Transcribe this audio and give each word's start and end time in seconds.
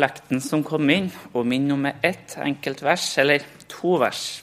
lekten 0.00 0.40
som 0.42 0.64
kom 0.66 0.88
inn, 0.90 1.10
og 1.34 1.46
minne 1.48 1.76
om 1.76 1.86
ett 1.90 2.36
enkelt 2.40 2.82
vers, 2.82 3.06
eller 3.20 3.44
to 3.70 3.96
vers, 4.00 4.42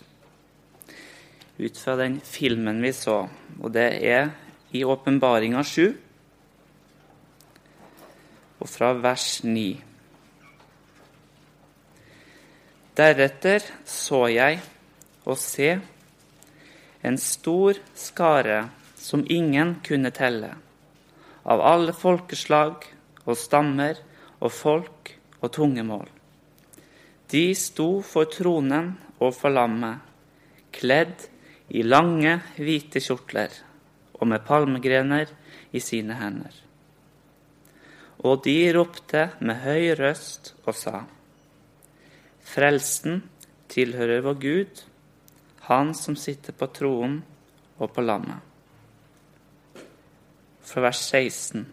ut 1.58 1.78
fra 1.78 1.96
den 1.98 2.20
filmen 2.22 2.82
vi 2.84 2.94
så. 2.94 3.24
Og 3.58 3.74
det 3.74 3.88
er 4.06 4.30
i 4.78 4.84
Åpenbaringa 4.86 5.64
7, 5.66 5.98
og 8.58 8.70
fra 8.70 8.94
vers 9.02 9.28
9. 9.44 9.68
Deretter 12.98 13.66
så 13.86 14.24
jeg 14.34 14.62
og 15.28 15.38
se 15.38 15.76
en 17.06 17.18
stor 17.22 17.78
skare 17.96 18.64
som 18.98 19.26
ingen 19.30 19.76
kunne 19.86 20.12
telle, 20.16 20.50
av 21.46 21.62
alle 21.62 21.94
folkeslag 21.94 22.88
og 23.26 23.38
stammer 23.38 24.02
og 24.42 24.52
folk 24.52 25.17
og 25.42 25.52
tungemål. 25.54 26.08
De 27.32 27.44
sto 27.56 28.02
for 28.06 28.30
tronen 28.32 28.94
og 29.20 29.34
for 29.36 29.52
lammet, 29.52 30.00
kledd 30.72 31.28
i 31.76 31.84
lange, 31.84 32.38
hvite 32.56 33.02
kjortler 33.04 33.54
og 34.18 34.30
med 34.32 34.46
palmegrener 34.48 35.30
i 35.76 35.82
sine 35.84 36.16
hender. 36.18 36.54
Og 38.26 38.42
de 38.46 38.56
ropte 38.74 39.28
med 39.40 39.62
høy 39.62 39.94
røst 40.00 40.54
og 40.66 40.76
sa:" 40.76 41.04
Frelsen 42.48 43.24
tilhører 43.70 44.22
vår 44.22 44.38
Gud, 44.42 44.84
Han 45.68 45.94
som 45.94 46.16
sitter 46.16 46.54
på 46.56 46.68
troen 46.72 47.24
og 47.78 47.92
på 47.92 48.02
lammet. 48.02 48.40
Fra 50.64 50.82
vers 50.82 51.02
16. 51.12 51.66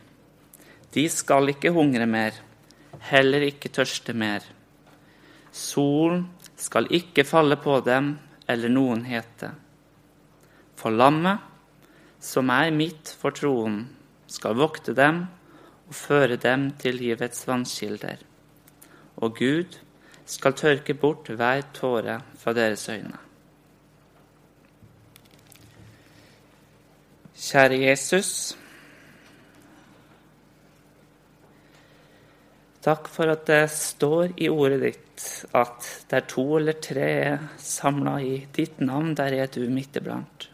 De 0.94 1.08
skal 1.08 1.48
ikke 1.48 1.70
hungre 1.70 2.06
mer, 2.06 2.34
heller 3.10 3.44
ikke 3.46 3.72
tørste 3.72 4.14
mer. 4.16 4.44
Solen 5.54 6.26
skal 6.56 6.88
ikke 6.94 7.26
falle 7.26 7.58
på 7.60 7.78
dem 7.86 8.14
eller 8.50 8.72
noen 8.72 9.04
hete. 9.08 9.52
For 10.76 10.94
lammet, 10.94 11.38
som 12.20 12.50
er 12.50 12.72
mitt 12.74 13.12
for 13.20 13.36
troen, 13.36 13.84
skal 14.26 14.56
vokte 14.58 14.94
dem 14.96 15.24
og 15.88 15.94
føre 15.94 16.38
dem 16.40 16.70
til 16.80 16.98
livets 16.98 17.44
vannkilder. 17.48 18.24
Og 19.20 19.36
Gud 19.38 19.78
skal 20.26 20.56
tørke 20.56 20.96
bort 20.96 21.28
hver 21.28 21.62
tåre 21.76 22.18
fra 22.40 22.56
deres 22.56 22.88
øyne. 22.88 23.20
Kjære 27.34 27.80
Jesus. 27.82 28.56
Takk 32.84 33.06
for 33.08 33.32
at 33.32 33.46
det 33.48 33.62
står 33.72 34.34
i 34.44 34.50
ordet 34.52 34.80
ditt 34.82 35.22
at 35.56 35.86
der 36.10 36.26
to 36.28 36.42
eller 36.58 36.76
tre 36.84 37.06
er 37.30 37.46
samla 37.56 38.18
i 38.20 38.34
ditt 38.52 38.82
navn, 38.84 39.14
der 39.16 39.32
er 39.38 39.48
du 39.48 39.62
midt 39.72 39.96
iblant. 39.96 40.50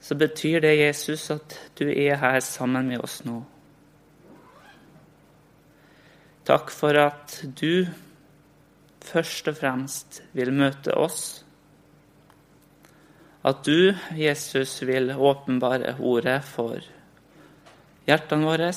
Så 0.00 0.16
betyr 0.16 0.62
det, 0.64 0.78
Jesus, 0.78 1.26
at 1.30 1.58
du 1.76 1.90
er 1.90 2.16
her 2.16 2.40
sammen 2.40 2.88
med 2.88 3.04
oss 3.04 3.18
nå. 3.28 3.42
Takk 6.48 6.72
for 6.72 6.96
at 6.96 7.42
du 7.60 7.84
først 9.04 9.50
og 9.52 9.58
fremst 9.58 10.22
vil 10.32 10.54
møte 10.56 10.94
oss. 10.96 11.44
At 13.44 13.60
du, 13.68 13.92
Jesus, 14.16 14.78
vil 14.88 15.12
åpenbare 15.12 15.98
ordet 16.00 16.40
for 16.48 16.80
hjertene 18.08 18.48
våre. 18.48 18.72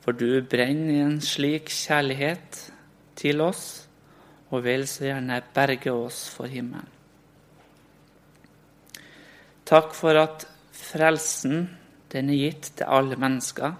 For 0.00 0.16
du 0.16 0.40
brenner 0.48 0.94
i 0.94 1.02
en 1.04 1.20
slik 1.24 1.68
kjærlighet 1.72 2.62
til 3.20 3.42
oss 3.44 3.64
og 4.50 4.64
vil 4.64 4.86
så 4.88 5.06
gjerne 5.10 5.42
berge 5.54 5.92
oss 5.92 6.24
for 6.32 6.50
himmelen. 6.50 6.88
Takk 9.70 9.92
for 9.94 10.18
at 10.18 10.48
frelsen 10.74 11.68
den 12.10 12.32
er 12.32 12.40
gitt 12.40 12.72
til 12.80 12.90
alle 12.90 13.18
mennesker. 13.20 13.76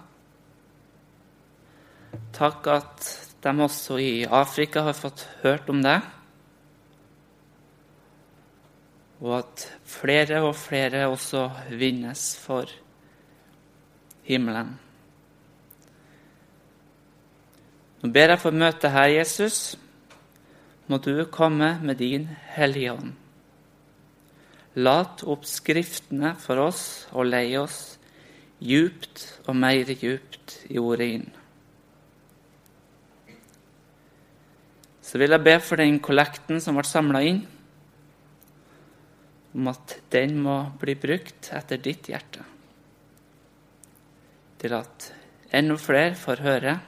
Takk 2.35 2.69
at 2.71 3.09
de 3.43 3.51
også 3.65 3.97
i 3.99 4.23
Afrika 4.23 4.85
har 4.85 4.95
fått 4.95 5.25
hørt 5.41 5.67
om 5.73 5.81
det. 5.83 5.97
Og 9.21 9.35
at 9.41 9.65
flere 9.85 10.39
og 10.45 10.55
flere 10.57 11.07
også 11.11 11.49
vinnes 11.75 12.23
for 12.39 12.71
himmelen. 14.29 14.77
Nå 18.01 18.09
ber 18.09 18.33
jeg 18.33 18.41
for 18.41 18.57
møtet 18.57 18.89
her, 18.95 19.11
Jesus. 19.13 19.75
Må 20.89 20.97
du 20.97 21.13
komme 21.29 21.75
med 21.85 21.99
din 22.01 22.25
Hellige 22.55 22.95
Ånd. 22.95 23.13
Lat 24.81 25.21
opp 25.27 25.45
Skriftene 25.45 26.33
for 26.39 26.63
oss 26.63 27.05
og 27.11 27.27
leie 27.29 27.59
oss 27.61 27.99
djupt 28.61 29.21
og 29.45 29.57
mer 29.59 29.89
djupt 29.93 30.57
i 30.71 30.81
ordet 30.81 31.07
inn. 31.19 31.29
Så 35.01 35.19
vil 35.21 35.35
jeg 35.35 35.43
be 35.43 35.57
for 35.61 35.81
den 35.81 35.99
kollekten 36.01 36.61
som 36.63 36.77
ble 36.79 36.87
samla 36.87 37.21
inn, 37.27 37.41
om 39.51 39.67
at 39.67 39.97
den 40.13 40.37
må 40.41 40.61
bli 40.79 40.95
brukt 40.95 41.51
etter 41.53 41.81
ditt 41.83 42.07
hjerte. 42.09 42.45
Til 44.61 44.77
at 44.77 45.11
enda 45.51 45.75
flere 45.77 46.15
får 46.15 46.47
høre. 46.47 46.79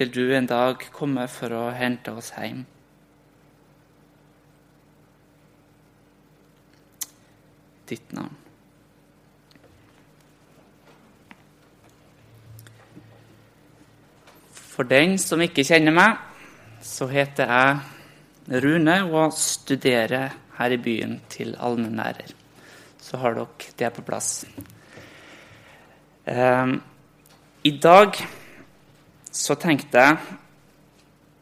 Til 0.00 0.08
du 0.08 0.30
en 0.32 0.46
dag 0.48 0.80
kommer 0.96 1.26
for 1.28 1.52
å 1.52 1.66
hente 1.76 2.14
oss 2.16 2.30
hjem. 2.32 2.62
Ditt 7.90 8.14
navn. 8.16 8.32
For 14.56 14.88
den 14.88 15.18
som 15.20 15.44
ikke 15.44 15.66
kjenner 15.68 15.92
meg, 15.92 16.16
så 16.80 17.04
heter 17.12 17.52
jeg 17.52 18.64
Rune 18.64 18.98
og 19.04 19.36
studerer 19.36 20.32
her 20.56 20.78
i 20.80 20.80
byen 20.80 21.18
til 21.28 21.52
allmennlærer. 21.60 22.32
Så 22.96 23.20
har 23.20 23.36
dere 23.36 23.76
det 23.76 23.94
på 24.00 24.08
plass. 24.08 24.46
Eh, 26.24 26.78
I 27.68 27.78
dag 27.84 28.16
så 29.30 29.54
tenkte 29.54 30.02
jeg 30.02 30.18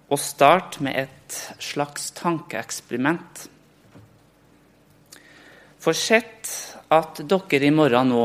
å 0.09 0.17
starte 0.21 0.83
med 0.85 0.97
et 1.07 1.39
slags 1.63 2.11
tankeeksperiment. 2.17 3.49
For 5.79 5.97
sett 5.97 6.51
at 6.93 7.21
dere 7.29 7.69
i 7.69 7.73
morgen 7.73 8.13
nå, 8.13 8.25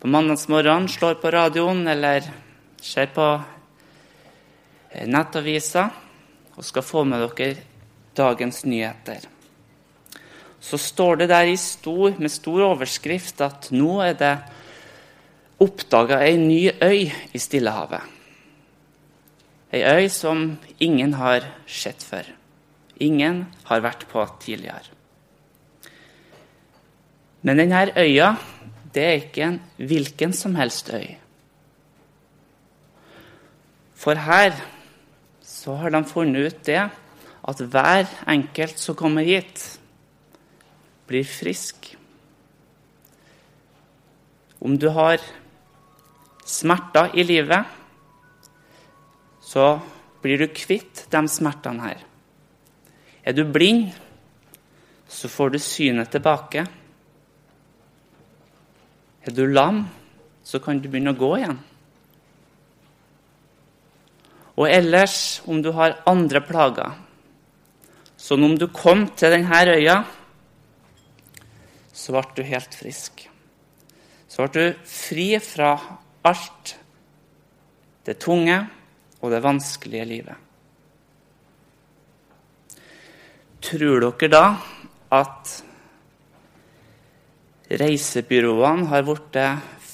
på 0.00 0.10
mandagsmorgenen, 0.12 0.88
slår 0.92 1.16
på 1.20 1.32
radioen 1.32 1.86
eller 1.88 2.26
ser 2.84 3.08
på 3.14 3.28
nettavisa 5.08 5.86
og 6.54 6.66
skal 6.66 6.84
få 6.84 7.04
med 7.08 7.24
dere 7.24 7.62
dagens 8.16 8.64
nyheter. 8.68 9.24
Så 10.64 10.78
står 10.80 11.22
det 11.22 11.28
der 11.32 11.50
stor, 11.60 12.14
med 12.16 12.32
stor 12.32 12.62
overskrift 12.70 13.40
at 13.44 13.68
nå 13.74 13.98
er 14.04 14.14
det 14.16 14.34
oppdaga 15.62 16.20
ei 16.26 16.36
ny 16.38 16.70
øy 16.82 17.10
i 17.34 17.38
Stillehavet. 17.38 18.02
Ei 19.74 19.82
øy 19.82 20.08
som 20.08 20.56
ingen 20.80 21.14
har 21.14 21.46
sett 21.66 22.02
før. 22.02 22.26
Ingen 23.00 23.46
har 23.64 23.82
vært 23.82 24.06
på 24.10 24.22
tidligere. 24.40 24.92
Men 27.42 27.58
denne 27.60 27.90
øya 27.98 28.34
det 28.94 29.02
er 29.02 29.16
ikke 29.18 29.46
en 29.48 29.60
hvilken 29.76 30.32
som 30.32 30.54
helst 30.54 30.90
øy. 30.94 31.16
For 33.94 34.14
her 34.14 34.54
så 35.42 35.74
har 35.80 35.90
de 35.90 36.04
funnet 36.04 36.46
ut 36.46 36.66
det 36.66 36.82
at 37.44 37.60
hver 37.60 38.08
enkelt 38.30 38.78
som 38.80 38.96
kommer 38.96 39.26
hit, 39.26 39.78
blir 41.08 41.24
frisk. 41.24 41.90
Om 44.60 44.78
du 44.80 44.88
har 44.88 45.20
smerter 46.44 47.14
i 47.16 47.24
livet, 47.26 47.64
så 49.44 49.78
blir 50.22 50.40
du 50.40 50.48
kvitt 50.52 51.04
de 51.12 51.22
smertene 51.28 51.84
her. 51.84 52.00
Er 53.24 53.36
du 53.36 53.44
blind, 53.48 53.92
så 55.08 55.28
får 55.28 55.54
du 55.54 55.58
synet 55.62 56.10
tilbake. 56.12 56.66
Er 59.24 59.32
du 59.32 59.46
lam, 59.48 59.84
så 60.44 60.60
kan 60.60 60.80
du 60.80 60.88
begynne 60.88 61.14
å 61.14 61.20
gå 61.20 61.30
igjen. 61.38 61.60
Og 64.54 64.68
ellers, 64.68 65.40
om 65.50 65.62
du 65.64 65.72
har 65.74 65.98
andre 66.06 66.44
plager 66.44 67.00
Sånn 68.24 68.44
om 68.46 68.54
du 68.56 68.70
kom 68.72 69.02
til 69.18 69.34
denne 69.34 69.58
øya, 69.68 69.98
så 71.92 72.14
ble 72.14 72.22
du 72.38 72.46
helt 72.46 72.72
frisk. 72.72 73.26
Så 74.30 74.46
ble 74.46 74.52
du 74.54 74.86
fri 74.88 75.26
fra 75.44 75.74
alt 76.24 76.74
det 78.04 78.16
tunge 78.20 78.56
og 79.20 79.32
det 79.32 79.42
vanskelige 79.44 80.08
livet. 80.08 80.40
Tror 83.64 84.04
dere 84.04 84.28
da 84.28 84.44
at 85.16 85.52
reisebyråene 87.80 88.90
har 88.90 89.06
blitt 89.06 89.38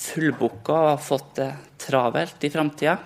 fullbooka 0.01 0.79
og 0.95 1.05
fått 1.07 1.37
det 1.39 1.51
travelt 1.79 2.47
i 2.47 2.51
framtida? 2.51 2.97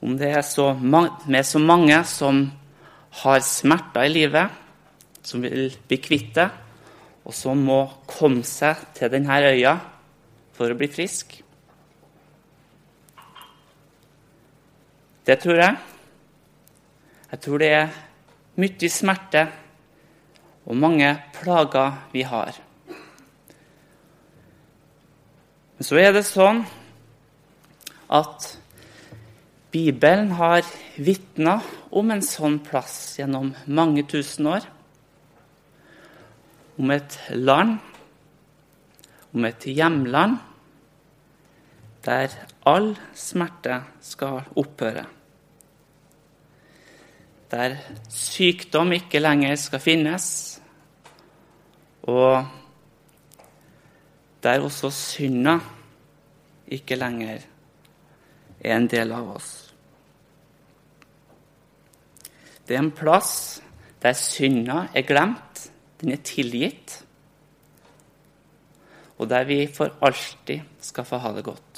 Om 0.00 0.16
det 0.18 0.32
er 0.32 0.42
så, 0.46 0.72
med 0.74 1.46
så 1.46 1.60
mange 1.60 2.00
som 2.08 2.42
har 3.20 3.40
smerter 3.44 4.08
i 4.08 4.12
livet, 4.14 4.50
som 5.22 5.42
vil 5.44 5.70
bli 5.86 5.98
kvitt 6.02 6.34
det, 6.38 6.48
og 7.26 7.36
som 7.36 7.62
må 7.62 7.82
komme 8.08 8.42
seg 8.48 8.80
til 8.96 9.12
denne 9.12 9.38
øya 9.44 9.76
for 10.60 10.68
å 10.68 10.76
bli 10.76 10.90
frisk? 10.92 11.38
Det 15.24 15.38
tror 15.40 15.56
jeg. 15.56 15.76
Jeg 17.30 17.40
tror 17.40 17.62
det 17.62 17.70
er 17.72 17.94
mye 18.60 18.90
smerte 18.92 19.44
og 20.68 20.76
mange 20.76 21.14
plager 21.38 21.94
vi 22.12 22.26
har. 22.28 22.58
Men 25.78 25.88
så 25.88 25.96
er 26.02 26.12
det 26.12 26.26
sånn 26.28 26.60
at 28.12 28.50
Bibelen 29.72 30.34
har 30.36 30.60
vitna 31.00 31.56
om 31.96 32.12
en 32.12 32.26
sånn 32.26 32.58
plass 32.66 33.14
gjennom 33.16 33.54
mange 33.64 34.04
tusen 34.12 34.50
år. 34.50 34.68
Om 36.76 36.92
et 36.92 37.18
land, 37.32 37.78
om 39.32 39.48
et 39.48 39.68
hjemland, 39.72 40.49
der 42.04 42.34
all 42.66 42.94
smerte 43.14 43.82
skal 44.00 44.44
opphøre 44.56 45.06
der 47.50 47.76
sykdom 48.08 48.92
ikke 48.94 49.20
lenger 49.22 49.56
skal 49.58 49.82
finnes, 49.82 50.26
og 52.02 52.46
der 54.42 54.62
også 54.62 54.90
synda 54.94 55.58
ikke 56.70 56.96
lenger 56.96 57.42
er 58.60 58.76
en 58.76 58.86
del 58.90 59.12
av 59.16 59.34
oss. 59.34 59.50
Det 62.68 62.76
er 62.76 62.84
en 62.84 62.94
plass 62.94 63.32
der 64.00 64.14
synda 64.16 64.84
er 64.94 65.06
glemt, 65.08 65.66
den 66.00 66.14
er 66.14 66.22
tilgitt, 66.24 67.00
og 69.18 69.28
der 69.28 69.44
vi 69.44 69.64
for 69.74 69.98
alltid 70.06 70.62
skal 70.80 71.04
få 71.04 71.18
ha 71.20 71.34
det 71.34 71.44
godt. 71.44 71.69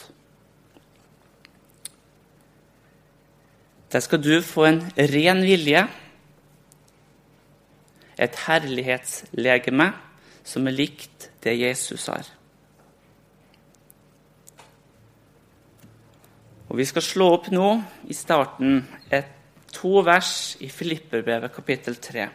Der 3.92 4.00
skal 4.00 4.22
du 4.24 4.40
få 4.40 4.64
en 4.64 4.80
ren 4.96 5.42
vilje, 5.44 5.82
et 8.22 8.38
herlighetslegeme 8.46 9.88
som 10.44 10.68
er 10.68 10.76
likt 10.76 11.28
det 11.44 11.58
Jesus 11.58 12.06
har. 12.08 12.28
Og 16.72 16.78
Vi 16.78 16.86
skal 16.88 17.04
slå 17.04 17.28
opp 17.34 17.50
nå 17.52 17.68
i 18.08 18.16
starten 18.16 18.78
et, 19.12 19.28
to 19.72 20.00
vers 20.04 20.56
i 20.60 20.68
Filipperbrevet 20.72 21.52
kapittel 21.52 21.96
3, 22.00 22.26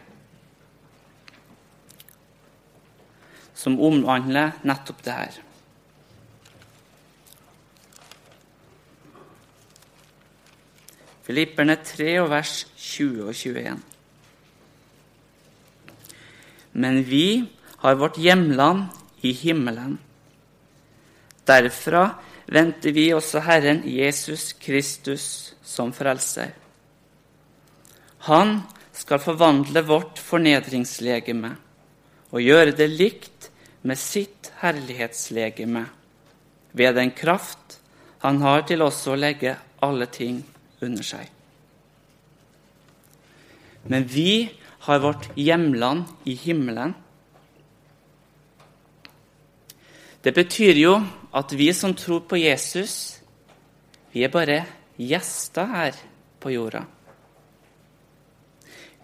som 3.54 3.80
omhandler 3.82 4.58
nettopp 4.62 5.02
det 5.06 5.14
her. 5.14 5.42
Filipperne 11.28 11.74
3 11.84 12.12
og 12.22 12.30
vers 12.32 12.52
20 12.80 13.26
og 13.28 13.34
21. 13.36 13.74
Men 16.80 17.02
vi 17.04 17.44
har 17.82 17.98
vårt 18.00 18.16
hjemland 18.16 18.86
i 19.20 19.34
himmelen. 19.36 19.98
Derfra 21.44 22.06
venter 22.48 22.96
vi 22.96 23.10
også 23.12 23.44
Herren 23.44 23.84
Jesus 23.84 24.54
Kristus 24.56 25.52
som 25.60 25.92
frelser. 25.92 26.56
Han 28.32 28.62
skal 28.96 29.20
forvandle 29.20 29.84
vårt 29.84 30.16
fornedringslegeme 30.16 31.54
og 32.32 32.40
gjøre 32.40 32.72
det 32.72 32.88
likt 32.88 33.52
med 33.84 34.00
sitt 34.00 34.54
herlighetslegeme, 34.64 35.84
ved 36.72 36.96
den 36.96 37.12
kraft 37.12 37.82
han 38.24 38.40
har 38.40 38.64
til 38.64 38.80
også 38.80 39.12
å 39.12 39.26
legge 39.28 39.58
alle 39.84 40.08
ting 40.08 40.40
under 40.84 41.04
seg. 41.06 41.28
Men 43.88 44.04
vi 44.08 44.50
har 44.86 45.00
vårt 45.02 45.30
hjemland 45.36 46.04
i 46.24 46.34
himmelen. 46.34 46.94
Det 50.22 50.34
betyr 50.34 50.76
jo 50.80 50.94
at 51.34 51.52
vi 51.56 51.70
som 51.72 51.94
tror 51.94 52.24
på 52.28 52.40
Jesus, 52.40 53.20
vi 54.12 54.24
er 54.26 54.32
bare 54.32 54.62
gjester 54.98 55.68
her 55.72 55.98
på 56.40 56.52
jorda. 56.52 56.84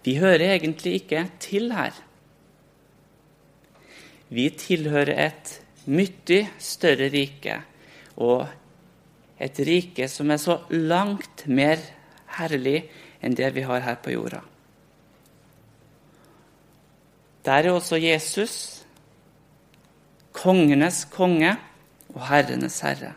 Vi 0.05 0.17
hører 0.21 0.51
egentlig 0.53 0.99
ikke 0.99 1.23
til 1.41 1.71
her. 1.73 1.95
Vi 4.29 4.49
tilhører 4.57 5.17
et 5.27 5.53
mye 5.85 6.41
større 6.61 7.09
rike 7.13 7.59
og 8.21 8.45
et 9.39 9.59
rike 9.67 10.07
som 10.11 10.31
er 10.31 10.39
så 10.41 10.59
langt 10.71 11.45
mer 11.47 11.81
herlig 12.37 12.85
enn 13.23 13.35
det 13.35 13.51
vi 13.55 13.65
har 13.67 13.83
her 13.83 13.97
på 13.99 14.13
jorda. 14.13 14.41
Der 17.45 17.67
er 17.67 17.75
også 17.75 17.99
Jesus, 18.01 18.55
kongenes 20.33 21.03
konge 21.13 21.53
og 22.15 22.23
herrenes 22.29 22.79
herre. 22.81 23.13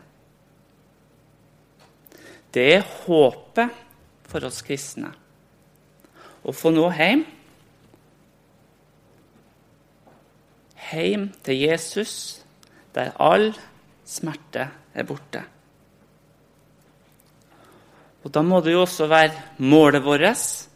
Det 2.53 2.67
er 2.75 2.85
håpet 3.05 3.73
for 4.29 4.45
oss 4.45 4.61
kristne. 4.65 5.11
Å 6.43 6.55
få 6.55 6.71
nå 6.73 6.87
hjem 6.95 7.25
Hjem 10.89 11.27
til 11.45 11.59
Jesus, 11.67 12.13
der 12.95 13.11
all 13.21 13.51
smerte 14.09 14.63
er 14.97 15.05
borte. 15.05 15.43
Og 18.23 18.31
Da 18.31 18.41
må 18.41 18.59
det 18.61 18.73
jo 18.73 18.83
også 18.83 19.07
være 19.07 19.59
målet 19.59 20.03
vårt, 20.03 20.67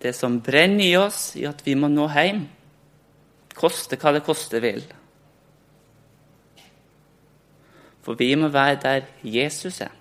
det 0.00 0.14
som 0.16 0.40
brenner 0.40 0.84
i 0.84 0.96
oss, 0.96 1.36
i 1.36 1.44
at 1.44 1.60
vi 1.66 1.74
må 1.76 1.90
nå 1.92 2.08
hjem. 2.08 2.46
Koste 3.54 3.98
hva 4.00 4.14
det 4.16 4.24
koste 4.24 4.60
vil. 4.62 4.80
For 8.00 8.16
vi 8.16 8.32
må 8.40 8.48
være 8.48 8.78
der 8.80 9.08
Jesus 9.22 9.82
er. 9.84 9.92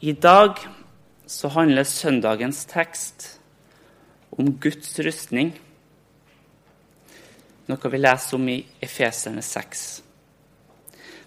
I 0.00 0.12
dag 0.12 0.54
så 1.26 1.48
handler 1.48 1.84
søndagens 1.84 2.64
tekst 2.64 3.26
om 4.32 4.54
Guds 4.62 4.94
rustning, 5.04 5.50
noe 7.68 7.90
vi 7.92 8.00
leser 8.00 8.38
om 8.38 8.48
i 8.48 8.56
Efesene 8.82 9.42
6. 9.44 10.09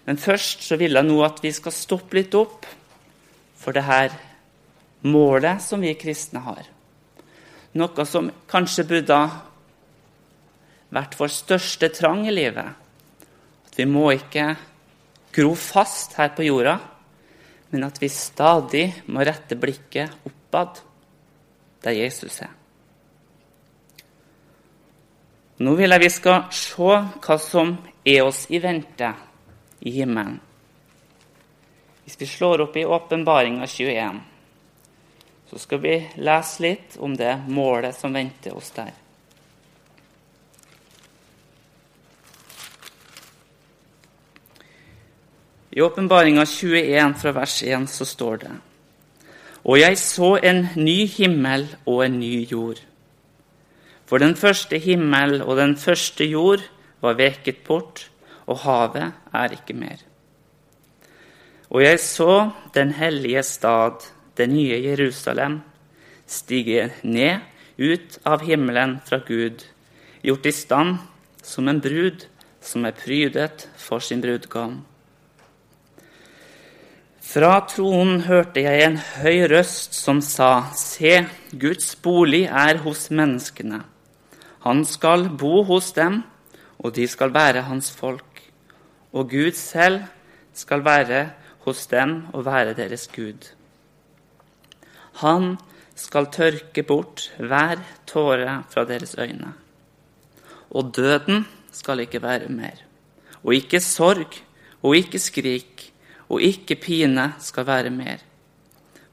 Men 0.04 0.20
først 0.20 0.64
så 0.66 0.76
vil 0.80 0.96
jeg 0.96 1.08
nå 1.08 1.16
at 1.24 1.40
vi 1.44 1.52
skal 1.54 1.72
stoppe 1.72 2.18
litt 2.18 2.34
opp 2.36 2.66
for 3.56 3.76
det 3.76 3.86
her 3.86 4.12
målet 5.08 5.62
som 5.64 5.80
vi 5.84 5.94
kristne 5.96 6.42
har. 6.44 6.64
Noe 7.74 8.06
som 8.06 8.30
kanskje 8.50 8.86
burde 8.88 9.18
vært 10.94 11.16
vår 11.18 11.32
største 11.32 11.90
trang 11.94 12.26
i 12.28 12.34
livet. 12.34 12.68
At 13.66 13.78
vi 13.80 13.86
må 13.88 14.10
ikke 14.14 14.52
gro 15.34 15.54
fast 15.58 16.14
her 16.20 16.30
på 16.36 16.46
jorda, 16.46 16.76
men 17.72 17.88
at 17.88 17.98
vi 17.98 18.12
stadig 18.12 18.86
må 19.10 19.24
rette 19.26 19.58
blikket 19.58 20.28
oppad, 20.28 20.78
der 21.82 21.96
Jesus 21.96 22.38
er. 22.44 22.52
Nå 25.64 25.74
vil 25.78 25.94
jeg 25.94 26.02
vi 26.02 26.10
skal 26.10 26.46
se 26.54 26.96
hva 27.24 27.36
som 27.40 27.76
er 28.04 28.24
oss 28.26 28.44
i 28.50 28.60
vente 28.62 29.10
i 29.84 29.92
himmelen. 29.98 30.40
Hvis 32.04 32.20
vi 32.20 32.26
slår 32.28 32.64
opp 32.64 32.76
i 32.76 32.84
Åpenbaringa 32.84 33.66
21, 33.66 34.20
så 35.50 35.60
skal 35.60 35.80
vi 35.80 35.94
lese 36.16 36.64
litt 36.64 36.96
om 37.00 37.16
det 37.16 37.32
målet 37.52 37.96
som 37.96 38.12
venter 38.16 38.56
oss 38.56 38.72
der. 38.76 38.92
I 45.74 45.82
Åpenbaringa 45.82 46.46
21 46.46 47.14
fra 47.18 47.32
vers 47.34 47.58
1 47.66 47.88
så 47.90 48.06
står 48.06 48.36
det 48.44 48.52
Og 49.64 49.78
jeg 49.80 49.98
så 49.98 50.36
en 50.38 50.68
ny 50.76 51.04
himmel 51.10 51.66
og 51.84 52.04
en 52.04 52.20
ny 52.20 52.44
jord. 52.46 52.78
For 54.06 54.22
den 54.22 54.36
første 54.36 54.78
himmel 54.78 55.40
og 55.42 55.56
den 55.56 55.76
første 55.76 56.24
jord 56.24 56.62
var 57.02 57.16
veket 57.18 57.64
bort, 57.66 58.10
og 58.46 58.60
havet 58.64 59.12
er 59.32 59.56
ikke 59.56 59.76
mer. 59.76 60.02
Og 61.70 61.82
jeg 61.82 62.00
så 62.00 62.50
den 62.74 62.92
hellige 62.94 63.42
stad, 63.42 64.04
det 64.36 64.48
nye 64.50 64.82
Jerusalem, 64.82 65.60
stige 66.26 66.90
ned 67.02 67.40
ut 67.78 68.18
av 68.24 68.44
himmelen 68.46 68.98
fra 69.06 69.18
Gud, 69.26 69.64
gjort 70.22 70.46
i 70.46 70.52
stand 70.54 70.98
som 71.42 71.68
en 71.68 71.80
brud 71.80 72.26
som 72.64 72.84
er 72.88 72.96
prydet 72.96 73.68
for 73.76 74.00
sin 74.00 74.22
brudgom. 74.24 74.82
Fra 77.24 77.56
tronen 77.66 78.20
hørte 78.28 78.62
jeg 78.62 78.84
en 78.84 78.98
høy 79.00 79.46
røst 79.50 79.96
som 79.96 80.20
sa, 80.22 80.68
Se, 80.76 81.24
Guds 81.50 81.94
bolig 81.96 82.44
er 82.46 82.78
hos 82.84 83.08
menneskene. 83.10 83.80
Han 84.64 84.84
skal 84.88 85.26
bo 85.32 85.62
hos 85.66 85.90
dem, 85.96 86.22
og 86.78 86.94
de 86.96 87.08
skal 87.08 87.32
være 87.34 87.64
hans 87.66 87.90
folk. 87.90 88.33
Og 89.14 89.30
Gud 89.30 89.54
selv 89.54 90.02
skal 90.54 90.84
være 90.84 91.30
hos 91.64 91.86
dem 91.86 92.26
og 92.34 92.44
være 92.46 92.74
deres 92.74 93.06
Gud. 93.08 93.54
Han 95.22 95.54
skal 95.94 96.26
tørke 96.34 96.82
bort 96.82 97.28
hver 97.38 97.78
tåre 98.10 98.62
fra 98.70 98.84
deres 98.84 99.14
øyne. 99.18 99.54
Og 100.70 100.90
døden 100.96 101.46
skal 101.72 102.02
ikke 102.02 102.22
være 102.22 102.50
mer. 102.50 102.82
Og 103.44 103.54
ikke 103.54 103.80
sorg 103.80 104.34
og 104.82 104.96
ikke 104.96 105.18
skrik 105.18 105.90
og 106.28 106.42
ikke 106.42 106.74
pine 106.74 107.32
skal 107.38 107.66
være 107.66 107.90
mer. 107.90 108.18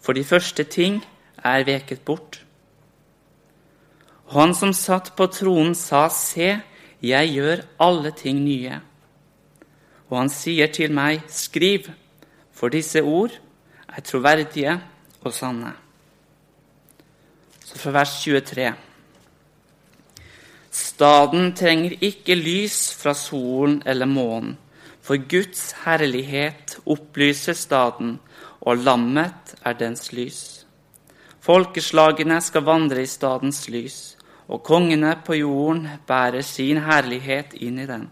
For 0.02 0.14
de 0.18 0.24
første 0.24 0.64
ting 0.64 1.04
er 1.44 1.64
veket 1.64 2.02
bort. 2.02 2.42
Og 4.26 4.40
han 4.42 4.56
som 4.56 4.74
satt 4.74 5.12
på 5.18 5.28
tronen, 5.28 5.76
sa, 5.76 6.08
Se, 6.10 6.62
jeg 7.02 7.34
gjør 7.34 7.62
alle 7.80 8.12
ting 8.16 8.40
nye. 8.40 8.80
Og 10.12 10.18
han 10.20 10.30
sier 10.30 10.68
til 10.76 10.92
meg, 10.92 11.24
Skriv, 11.32 11.88
for 12.52 12.70
disse 12.70 13.00
ord 13.02 13.32
er 13.88 14.04
troverdige 14.04 14.76
og 15.24 15.34
sanne. 15.34 15.72
Så 17.64 17.80
fra 17.80 17.96
vers 17.96 18.18
23. 18.20 18.68
Staden 20.72 21.54
trenger 21.56 21.96
ikke 22.04 22.36
lys 22.36 22.92
fra 23.00 23.16
solen 23.16 23.80
eller 23.88 24.08
månen, 24.08 24.58
for 25.02 25.16
Guds 25.16 25.72
herlighet 25.86 26.78
opplyser 26.86 27.56
staden, 27.58 28.20
og 28.62 28.84
lammet 28.84 29.56
er 29.66 29.74
dens 29.80 30.12
lys. 30.14 30.66
Folkeslagene 31.42 32.38
skal 32.44 32.68
vandre 32.68 33.02
i 33.02 33.10
stadens 33.10 33.66
lys, 33.72 34.18
og 34.52 34.62
kongene 34.68 35.16
på 35.26 35.40
jorden 35.40 35.88
bærer 36.08 36.44
sin 36.46 36.84
herlighet 36.86 37.56
inn 37.58 37.80
i 37.80 37.88
den. 37.90 38.10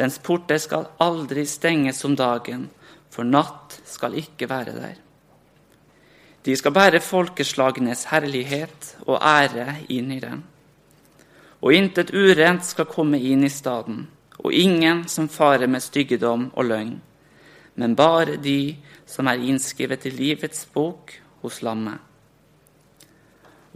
Dens 0.00 0.16
porter 0.18 0.56
skal 0.58 0.86
aldri 0.96 1.44
stenges 1.44 2.04
om 2.08 2.14
dagen, 2.16 2.70
for 3.12 3.26
natt 3.28 3.76
skal 3.84 4.16
ikke 4.16 4.48
være 4.48 4.72
der. 4.78 4.94
De 6.46 6.54
skal 6.56 6.72
bære 6.72 7.02
folkeslagenes 7.04 8.06
herlighet 8.08 8.94
og 9.04 9.18
ære 9.20 9.82
inn 9.92 10.08
i 10.14 10.20
den. 10.22 10.40
Og 11.60 11.76
intet 11.76 12.14
urent 12.16 12.64
skal 12.64 12.88
komme 12.88 13.20
inn 13.20 13.44
i 13.44 13.52
staden, 13.52 14.06
og 14.40 14.56
ingen 14.56 15.04
som 15.08 15.28
farer 15.28 15.68
med 15.68 15.84
styggedom 15.84 16.48
og 16.54 16.70
løgn, 16.70 16.94
men 17.76 17.96
bare 17.96 18.38
de 18.40 18.78
som 19.04 19.28
er 19.28 19.44
innskrevet 19.44 20.06
i 20.08 20.14
livets 20.16 20.64
bok 20.72 21.12
hos 21.42 21.60
lammet. 21.60 22.00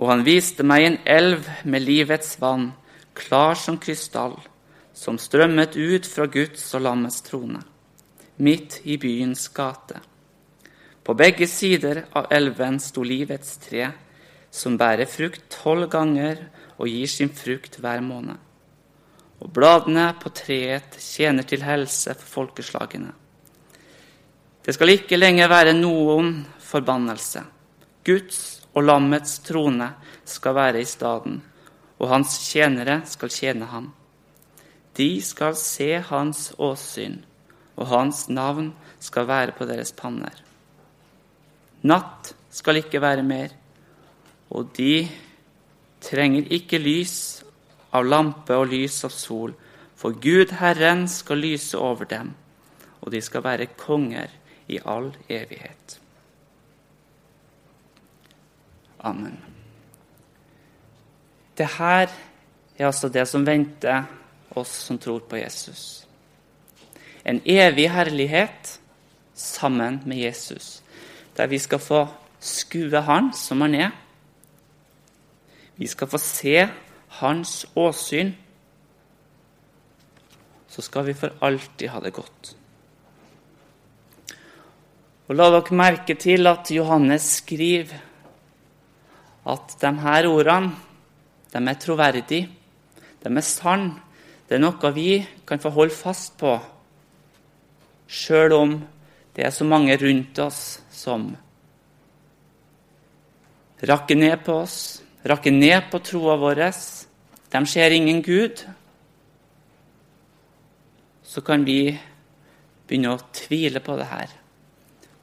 Og 0.00 0.08
han 0.08 0.24
viste 0.24 0.64
meg 0.64 0.86
en 0.86 0.98
elv 1.04 1.52
med 1.68 1.84
livets 1.84 2.38
vann, 2.40 2.70
klar 3.14 3.60
som 3.60 3.76
krystall, 3.78 4.38
som 4.94 5.18
strømmet 5.18 5.76
ut 5.76 6.06
fra 6.06 6.26
Guds 6.30 6.64
og 6.76 6.84
lammets 6.86 7.20
trone, 7.26 7.60
midt 8.38 8.80
i 8.86 8.96
byens 9.02 9.48
gate. 9.54 9.98
På 11.04 11.12
begge 11.18 11.48
sider 11.50 12.04
av 12.16 12.30
elven 12.32 12.78
sto 12.80 13.02
livets 13.04 13.58
tre, 13.66 13.90
som 14.54 14.78
bærer 14.78 15.10
frukt 15.10 15.42
tolv 15.52 15.90
ganger 15.92 16.46
og 16.78 16.86
gir 16.88 17.10
sin 17.10 17.32
frukt 17.34 17.80
hver 17.82 18.00
måned. 18.06 18.38
Og 19.42 19.50
bladene 19.52 20.06
på 20.22 20.30
treet 20.32 20.94
tjener 21.02 21.44
til 21.44 21.66
helse 21.66 22.14
for 22.14 22.30
folkeslagene. 22.38 23.10
Det 24.64 24.72
skal 24.72 24.94
ikke 24.94 25.18
lenger 25.18 25.50
være 25.50 25.74
noen 25.76 26.38
forbannelse. 26.62 27.42
Guds 28.06 28.38
og 28.72 28.86
lammets 28.86 29.42
trone 29.44 29.90
skal 30.24 30.56
være 30.56 30.80
i 30.80 30.88
staden, 30.88 31.42
og 31.98 32.08
hans 32.08 32.38
tjenere 32.46 33.02
skal 33.10 33.32
tjene 33.34 33.68
ham. 33.68 33.90
De 34.96 35.22
skal 35.22 35.56
se 35.58 35.98
hans 36.08 36.52
åsyn, 36.58 37.18
og 37.76 37.90
hans 37.90 38.28
navn 38.28 38.72
skal 39.02 39.26
være 39.26 39.54
på 39.58 39.66
deres 39.66 39.92
panner. 39.96 40.36
Natt 41.82 42.34
skal 42.54 42.78
ikke 42.80 43.02
være 43.02 43.26
mer, 43.26 43.50
og 44.54 44.70
de 44.76 45.08
trenger 46.04 46.46
ikke 46.54 46.78
lys 46.78 47.16
av 47.94 48.06
lampe 48.06 48.56
og 48.56 48.70
lys 48.70 49.02
av 49.06 49.12
sol, 49.14 49.54
for 49.94 50.16
Gud 50.20 50.54
Herren 50.60 51.06
skal 51.08 51.42
lyse 51.42 51.78
over 51.78 52.08
dem, 52.08 52.32
og 53.00 53.12
de 53.12 53.20
skal 53.22 53.44
være 53.44 53.72
konger 53.78 54.30
i 54.68 54.78
all 54.84 55.10
evighet. 55.28 55.98
Amen. 59.04 59.36
Det 61.58 61.66
her 61.78 62.08
er 62.78 62.86
altså 62.86 63.08
det 63.08 63.26
som 63.28 63.44
venter 63.46 64.04
oss 64.56 64.72
som 64.86 64.98
tror 64.98 65.24
på 65.28 65.36
Jesus. 65.36 66.06
En 67.24 67.40
evig 67.44 67.88
herlighet 67.90 68.78
sammen 69.34 70.00
med 70.06 70.18
Jesus, 70.18 70.82
der 71.36 71.46
vi 71.50 71.58
skal 71.58 71.78
få 71.78 72.06
skue 72.40 73.00
Han 73.00 73.32
som 73.32 73.60
Han 73.60 73.74
er, 73.74 73.90
vi 75.76 75.86
skal 75.90 76.08
få 76.08 76.18
se 76.18 76.68
hans 77.20 77.66
åsyn. 77.74 78.32
Så 80.68 80.82
skal 80.82 81.06
vi 81.06 81.14
for 81.14 81.34
alltid 81.42 81.88
ha 81.90 82.00
det 82.02 82.14
godt. 82.14 82.54
Og 85.28 85.38
La 85.38 85.48
dere 85.50 85.76
merke 85.76 86.14
til 86.20 86.46
at 86.46 86.70
Johannes 86.70 87.40
skriver 87.40 87.94
at 89.50 89.76
de 89.80 89.92
her 90.00 90.28
ordene 90.28 90.74
de 91.54 91.60
er 91.70 91.78
troverdige, 91.78 92.48
de 93.22 93.30
er 93.30 93.40
sanne. 93.40 94.00
Det 94.48 94.58
er 94.58 94.62
noe 94.62 94.90
vi 94.92 95.22
kan 95.48 95.60
få 95.62 95.72
holde 95.72 95.94
fast 95.96 96.36
på, 96.40 96.52
sjøl 98.08 98.52
om 98.52 98.74
det 99.34 99.46
er 99.46 99.54
så 99.54 99.64
mange 99.66 99.96
rundt 99.98 100.38
oss 100.44 100.60
som 100.92 101.30
rakker 103.84 104.18
ned 104.20 104.44
på 104.44 104.60
oss, 104.62 104.76
rakker 105.26 105.54
ned 105.54 105.88
på 105.90 106.00
troa 106.04 106.36
vår, 106.40 106.62
de 107.54 107.66
ser 107.70 107.96
ingen 107.96 108.22
Gud, 108.22 108.62
så 111.24 111.42
kan 111.42 111.64
vi 111.66 111.96
begynne 112.86 113.16
å 113.16 113.22
tvile 113.34 113.80
på 113.82 113.96
det 113.98 114.06
her. 114.12 114.30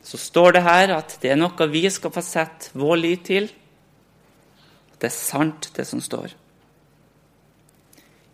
Så 0.04 0.18
står 0.18 0.58
det 0.58 0.66
her 0.66 0.96
at 0.98 1.18
det 1.22 1.32
er 1.32 1.40
noe 1.40 1.72
vi 1.72 1.86
skal 1.94 2.12
få 2.12 2.24
sette 2.26 2.74
vår 2.76 2.98
lit 3.00 3.26
til. 3.30 3.50
Det 4.98 5.08
er 5.08 5.14
sant, 5.14 5.70
det 5.78 5.86
som 5.88 6.02
står. 6.02 6.34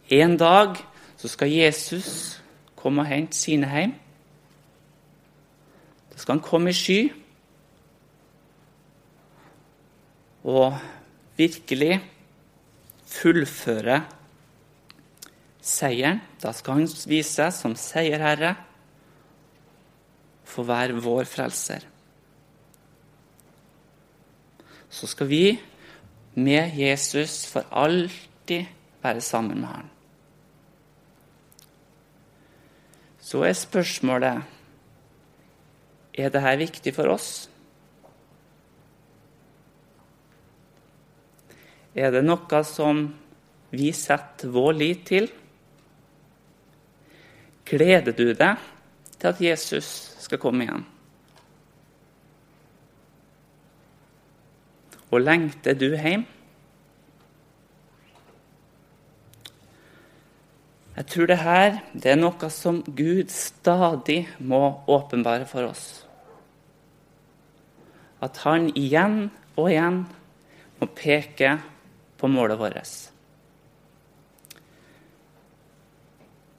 En 0.10 0.38
dag 0.40 0.78
så 1.20 1.28
skal 1.28 1.52
Jesus 1.52 2.38
komme 2.80 3.04
og 3.04 3.10
hente 3.10 3.36
sine 3.36 3.68
hjem. 3.68 3.96
Da 6.14 6.22
skal 6.22 6.38
han 6.38 6.46
komme 6.46 6.72
i 6.72 6.78
sky. 6.78 7.00
Og 10.48 10.78
virkelig 11.38 11.98
fullføre 13.08 14.00
seieren. 15.60 16.22
Da 16.40 16.54
skal 16.56 16.80
han 16.80 16.88
vise 17.10 17.34
seg 17.34 17.52
som 17.56 17.76
seierherre, 17.76 18.56
få 20.48 20.64
være 20.64 21.04
vår 21.04 21.28
frelser. 21.28 21.84
Så 24.90 25.10
skal 25.12 25.28
vi 25.30 25.44
med 26.40 26.80
Jesus 26.80 27.44
for 27.52 27.68
alltid 27.76 28.72
være 29.04 29.22
sammen 29.22 29.60
med 29.60 29.68
han. 29.68 29.97
Så 33.28 33.42
er 33.44 33.58
spørsmålet 33.60 34.38
er 36.16 36.30
dette 36.32 36.54
viktig 36.62 36.94
for 36.96 37.12
oss. 37.12 37.32
Er 41.98 42.14
det 42.14 42.22
noe 42.24 42.62
som 42.64 43.02
vi 43.74 43.90
setter 43.92 44.54
vår 44.54 44.78
lit 44.80 45.04
til? 45.10 45.28
Gleder 47.68 48.16
du 48.16 48.32
deg 48.32 48.64
til 49.18 49.32
at 49.34 49.44
Jesus 49.44 49.92
skal 50.24 50.40
komme 50.40 50.64
igjen? 50.64 50.88
Og 55.12 55.20
lengter 55.24 55.76
du 55.76 55.90
hjem? 55.92 56.24
Jeg 60.98 61.06
tror 61.12 61.28
det 61.30 61.38
her 61.44 61.76
det 61.94 62.10
er 62.10 62.18
noe 62.18 62.48
som 62.50 62.80
Gud 62.82 63.30
stadig 63.30 64.24
må 64.42 64.82
åpenbare 64.90 65.46
for 65.46 65.70
oss. 65.70 65.84
At 68.18 68.40
han 68.42 68.72
igjen 68.74 69.28
og 69.54 69.70
igjen 69.70 70.00
må 70.80 70.88
peke 70.98 71.52
på 72.18 72.30
målet 72.34 72.58
vårt. 72.58 72.96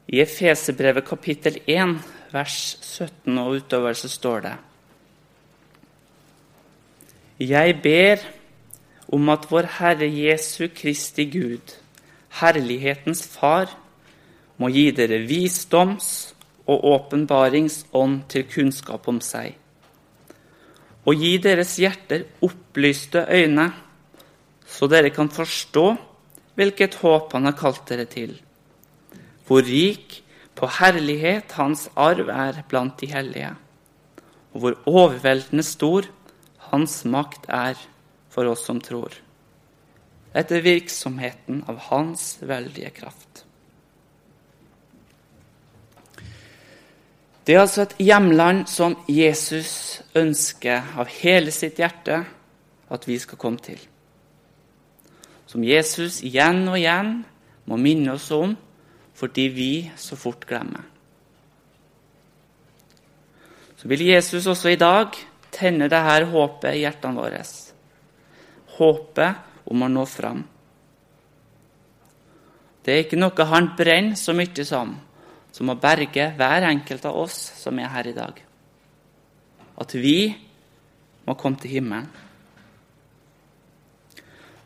I 0.07 0.23
Efesebrevet 0.23 1.05
kapittel 1.05 1.59
1, 1.67 1.99
vers 2.31 2.55
17 2.79 3.35
og 3.43 3.59
utover, 3.59 3.93
så 3.93 4.07
står 4.07 4.47
det 4.47 4.55
Jeg 7.51 7.75
ber 7.83 8.23
om 9.11 9.29
at 9.35 9.51
vår 9.51 9.67
Herre 9.81 10.07
Jesu 10.07 10.69
Kristi 10.71 11.27
Gud, 11.27 11.75
herlighetens 12.39 13.27
Far, 13.27 13.75
må 14.59 14.69
gi 14.73 14.89
dere 14.95 15.21
visdoms- 15.27 16.33
og 16.69 16.83
åpenbaringsånd 16.85 18.27
til 18.29 18.45
kunnskap 18.45 19.07
om 19.09 19.17
seg, 19.25 19.55
og 21.07 21.17
gi 21.17 21.37
deres 21.41 21.77
hjerter 21.81 22.27
opplyste 22.45 23.23
øyne, 23.25 23.71
så 24.69 24.89
dere 24.91 25.09
kan 25.09 25.31
forstå 25.33 25.85
hvilket 26.59 26.99
håp 27.01 27.31
Han 27.33 27.47
har 27.47 27.55
kalt 27.57 27.87
dere 27.89 28.05
til, 28.05 28.35
hvor 29.47 29.63
rik 29.65 30.19
på 30.59 30.67
herlighet 30.79 31.55
Hans 31.57 31.87
arv 31.95 32.29
er 32.29 32.61
blant 32.69 32.99
de 32.99 33.07
hellige, 33.09 33.53
og 34.53 34.59
hvor 34.61 34.77
overveldende 34.85 35.63
stor 35.63 36.09
Hans 36.69 37.01
makt 37.05 37.47
er 37.47 37.79
for 38.29 38.45
oss 38.51 38.67
som 38.67 38.81
tror, 38.83 39.15
etter 40.35 40.61
virksomheten 40.61 41.63
av 41.71 41.79
Hans 41.89 42.35
veldige 42.45 42.91
kraft. 42.99 43.28
Det 47.49 47.55
er 47.55 47.63
altså 47.63 47.81
et 47.81 47.95
hjemland 48.05 48.67
som 48.69 48.93
Jesus 49.09 50.03
ønsker 50.13 50.91
av 51.01 51.09
hele 51.09 51.49
sitt 51.49 51.79
hjerte 51.81 52.19
at 52.93 53.07
vi 53.09 53.15
skal 53.17 53.39
komme 53.41 53.57
til. 53.65 53.79
Som 55.49 55.65
Jesus 55.65 56.19
igjen 56.21 56.61
og 56.69 56.77
igjen 56.77 57.09
må 57.65 57.79
minne 57.81 58.13
oss 58.19 58.27
om 58.37 58.53
fordi 59.17 59.47
vi 59.49 59.71
så 59.97 60.13
fort 60.13 60.45
glemmer. 60.45 60.85
Så 63.81 63.89
vil 63.89 64.05
Jesus 64.11 64.45
også 64.45 64.75
i 64.75 64.77
dag 64.77 65.17
tenne 65.49 65.89
dette 65.89 66.29
håpet 66.29 66.77
i 66.77 66.85
hjertene 66.85 67.17
våre. 67.17 67.43
Håpet 68.77 69.67
om 69.73 69.89
å 69.89 69.93
nå 69.97 70.05
fram. 70.05 70.45
Det 72.85 72.93
er 72.93 73.07
ikke 73.07 73.23
noe 73.25 73.53
han 73.57 73.73
brenner 73.73 74.21
så 74.21 74.37
mye 74.37 74.69
som 74.69 74.99
som 75.59 75.67
må 75.67 75.73
berge 75.75 76.23
hver 76.39 76.63
enkelt 76.69 77.03
av 77.03 77.17
oss 77.19 77.35
som 77.59 77.79
er 77.83 77.89
her 77.91 78.07
i 78.07 78.15
dag. 78.15 78.37
At 79.75 79.91
vi 79.91 80.31
må 81.27 81.35
komme 81.35 81.59
til 81.59 81.73
himmelen. 81.73 82.07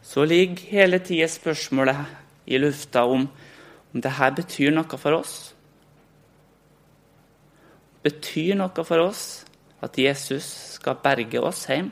Så 0.05 0.21
ligger 0.29 0.69
hele 0.69 0.99
tida 1.01 1.25
spørsmålet 1.25 1.97
i 2.45 2.61
lufta 2.61 3.07
om 3.09 3.25
om 3.25 4.01
dette 4.01 4.29
betyr 4.37 4.69
noe 4.73 4.99
for 5.01 5.17
oss. 5.17 5.33
Betyr 8.05 8.53
noe 8.61 8.85
for 8.85 9.01
oss 9.01 9.25
at 9.81 9.97
Jesus 9.97 10.45
skal 10.77 11.01
berge 11.01 11.41
oss 11.41 11.65
hjem? 11.73 11.89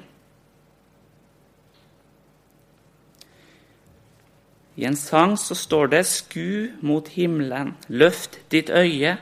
I 4.76 4.86
en 4.88 4.96
sang 4.96 5.38
så 5.38 5.56
står 5.56 5.88
det 5.88 6.06
'Sku 6.06 6.68
mot 6.82 7.08
himmelen, 7.08 7.76
løft 7.88 8.40
ditt 8.52 8.70
øye 8.70 9.18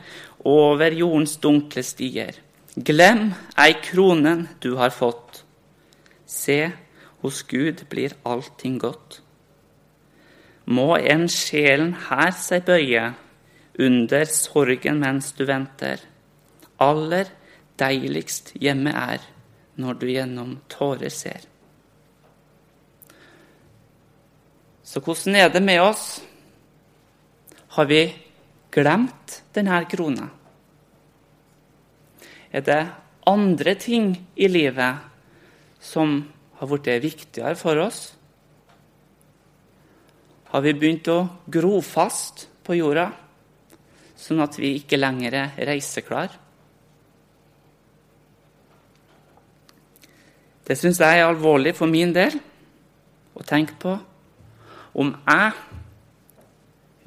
over 0.46 0.92
jordens 0.92 1.38
dunkle 1.38 1.84
stier'. 1.84 2.38
Glem 2.86 3.34
ei 3.58 3.74
kronen 3.84 4.48
du 4.64 4.76
har 4.76 4.90
fått. 4.90 5.44
Se, 6.26 6.72
hos 7.22 7.44
Gud 7.44 7.86
blir 7.90 8.14
allting 8.26 8.80
godt. 8.80 9.22
Må 10.66 10.96
en 10.96 11.28
sjelen 11.28 11.96
her 12.10 12.32
seg 12.32 12.66
bøye 12.66 13.14
under 13.80 14.26
sorgen 14.26 15.00
mens 15.00 15.32
du 15.32 15.46
venter. 15.50 15.98
Aller 16.80 17.26
deiligst 17.80 18.54
hjemme 18.54 18.94
er 18.94 19.24
når 19.76 19.94
du 20.00 20.06
gjennom 20.12 20.58
tårer 20.70 21.10
ser. 21.10 21.42
Så 24.90 25.04
hvordan 25.06 25.36
er 25.38 25.52
det 25.54 25.62
med 25.62 25.84
oss? 25.84 26.24
Har 27.78 27.86
vi 27.86 28.08
glemt 28.74 29.36
denne 29.54 29.84
krona? 29.86 30.26
Er 32.50 32.66
det 32.66 32.80
andre 33.30 33.76
ting 33.78 34.16
i 34.34 34.50
livet 34.50 35.06
som 35.80 36.24
har 36.58 36.72
blitt 36.72 37.04
viktigere 37.04 37.54
for 37.60 37.78
oss? 37.86 38.02
Har 40.50 40.66
vi 40.66 40.74
begynt 40.74 41.12
å 41.14 41.20
gro 41.46 41.78
fast 41.86 42.48
på 42.66 42.80
jorda, 42.80 43.12
sånn 44.18 44.42
at 44.42 44.58
vi 44.58 44.74
ikke 44.80 44.98
lenger 44.98 45.38
er 45.38 45.66
reiseklar? 45.70 46.34
Det 50.66 50.78
syns 50.78 50.98
jeg 50.98 51.22
er 51.22 51.30
alvorlig 51.30 51.78
for 51.78 51.86
min 51.90 52.10
del 52.14 52.42
å 53.38 53.46
tenke 53.46 53.78
på 53.78 54.00
om 54.94 55.14
jeg 55.14 55.52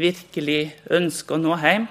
virkelig 0.00 0.60
ønsker 0.90 1.36
å 1.36 1.42
nå 1.42 1.56
hjem, 1.60 1.88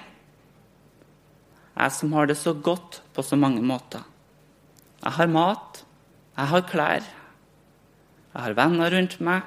jeg 1.72 1.94
som 1.96 2.12
har 2.16 2.28
det 2.28 2.36
så 2.36 2.52
godt 2.52 3.00
på 3.14 3.24
så 3.24 3.38
mange 3.38 3.62
måter. 3.64 4.04
Jeg 5.02 5.16
har 5.16 5.32
mat, 5.32 5.82
jeg 6.36 6.50
har 6.52 6.64
klær, 6.68 7.08
jeg 8.32 8.40
har 8.44 8.56
venner 8.56 8.92
rundt 8.92 9.18
meg. 9.24 9.42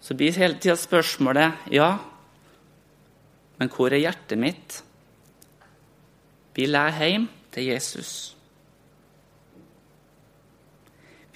Så 0.00 0.16
blir 0.16 0.36
hele 0.36 0.58
tida 0.60 0.76
spørsmålet 0.80 1.70
ja, 1.74 1.92
men 3.60 3.68
hvor 3.68 3.92
er 3.92 4.00
hjertet 4.00 4.40
mitt? 4.40 4.80
Vil 6.56 6.74
jeg 6.76 6.96
hjem 6.96 7.28
til 7.52 7.68
Jesus? 7.68 8.12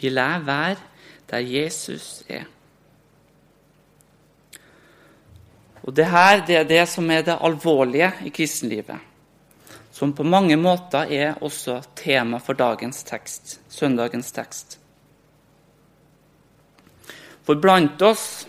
Vil 0.01 0.19
jeg 0.21 0.47
være 0.47 0.81
der 1.31 1.45
Jesus 1.45 2.25
er? 2.29 2.54
Og 5.85 5.93
det 5.93 6.07
her 6.09 6.41
det 6.47 6.57
er 6.57 6.69
det 6.69 6.85
som 6.89 7.11
er 7.11 7.25
det 7.27 7.37
alvorlige 7.41 8.13
i 8.25 8.33
kristenlivet. 8.33 8.97
Som 9.93 10.15
på 10.17 10.25
mange 10.27 10.57
måter 10.57 11.11
er 11.13 11.37
også 11.45 11.83
tema 11.97 12.41
for 12.43 12.57
dagens 12.59 13.05
tekst, 13.05 13.61
søndagens 13.69 14.33
tekst. 14.33 14.79
For 17.45 17.61
blant 17.61 18.03
oss 18.03 18.47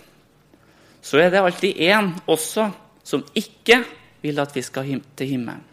så 1.05 1.19
er 1.21 1.29
det 1.29 1.43
alltid 1.43 1.77
én 1.77 2.13
også 2.25 2.69
som 3.05 3.25
ikke 3.35 3.83
vil 4.23 4.39
at 4.41 4.55
vi 4.55 4.63
skal 4.65 5.01
til 5.17 5.27
himmelen. 5.27 5.63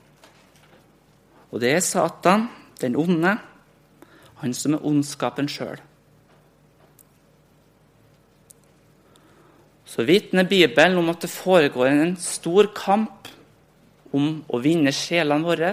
Og 1.52 1.60
det 1.60 1.72
er 1.72 1.80
Satan, 1.80 2.48
den 2.80 2.96
onde, 2.96 3.36
han 4.40 4.54
som 4.54 4.74
er 4.74 4.84
ondskapen 4.84 5.48
sjøl. 5.48 5.80
Så 9.92 10.06
vitner 10.08 10.46
Bibelen 10.48 10.96
om 10.96 11.10
at 11.12 11.20
det 11.20 11.28
foregår 11.28 11.90
en 11.90 12.14
stor 12.16 12.70
kamp 12.72 13.26
om 14.16 14.38
å 14.48 14.60
vinne 14.64 14.88
sjelene 14.96 15.44
våre. 15.44 15.72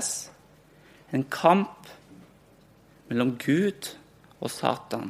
En 1.15 1.21
kamp 1.31 1.87
mellom 3.07 3.37
Gud 3.39 3.87
og 4.43 4.51
Satan. 4.51 5.07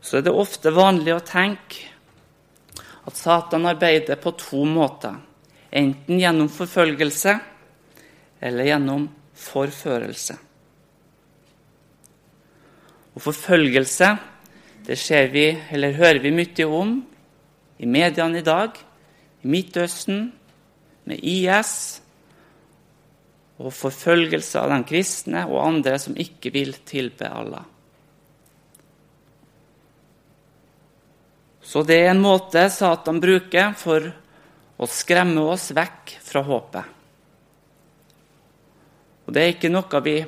Så 0.00 0.16
er 0.16 0.24
det 0.24 0.32
ofte 0.32 0.72
vanlig 0.72 1.12
å 1.12 1.24
tenke 1.26 1.90
at 3.04 3.20
Satan 3.20 3.68
arbeider 3.68 4.16
på 4.22 4.32
to 4.40 4.62
måter. 4.64 5.18
Enten 5.68 6.22
gjennom 6.22 6.48
forfølgelse 6.48 7.34
eller 8.40 8.70
gjennom 8.70 9.04
forførelse. 9.36 10.38
Og 13.16 13.22
Forfølgelse 13.26 14.10
det 14.86 14.96
ser 15.02 15.30
vi, 15.34 15.50
eller 15.74 15.96
hører 15.98 16.20
vi 16.22 16.30
mye 16.34 16.66
om 16.70 16.98
i 17.82 17.86
mediene 17.90 18.38
i 18.38 18.46
dag, 18.46 18.76
i 19.42 19.50
Midtøsten, 19.50 20.28
med 21.06 21.22
IS 21.22 21.72
og 23.62 23.72
forfølgelse 23.72 24.60
av 24.60 24.72
de 24.74 24.78
kristne 24.88 25.44
og 25.48 25.62
andre 25.64 25.96
som 26.02 26.16
ikke 26.18 26.52
vil 26.54 26.74
tilbe 26.86 27.28
Allah. 27.30 27.64
Så 31.66 31.82
det 31.86 31.98
er 32.04 32.12
en 32.12 32.22
måte 32.22 32.68
Satan 32.70 33.18
bruker 33.22 33.72
for 33.78 34.06
å 34.76 34.86
skremme 34.90 35.42
oss 35.50 35.72
vekk 35.74 36.14
fra 36.22 36.42
håpet. 36.46 36.92
Og 39.26 39.34
Det 39.34 39.42
er 39.42 39.54
ikke 39.56 39.72
noe 39.72 40.02
vi 40.04 40.20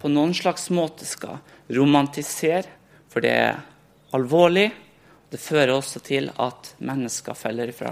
på 0.00 0.08
noen 0.08 0.32
slags 0.36 0.70
måte 0.72 1.04
skal 1.04 1.36
romantisere, 1.68 2.70
for 3.12 3.20
det 3.20 3.34
er 3.36 3.58
alvorlig, 4.14 4.72
Det 5.26 5.40
fører 5.42 5.72
også 5.74 6.00
til 6.06 6.28
at 6.38 6.68
mennesker 6.78 7.34
faller 7.34 7.66
ifra. 7.68 7.90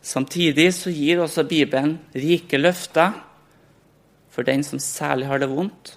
Samtidig 0.00 0.68
så 0.74 0.92
gir 0.94 1.18
også 1.18 1.42
Bibelen 1.48 1.96
rike 2.14 2.60
løfter 2.60 3.16
for 4.30 4.46
den 4.46 4.62
som 4.62 4.78
særlig 4.78 5.26
har 5.26 5.40
det 5.42 5.48
vondt, 5.50 5.96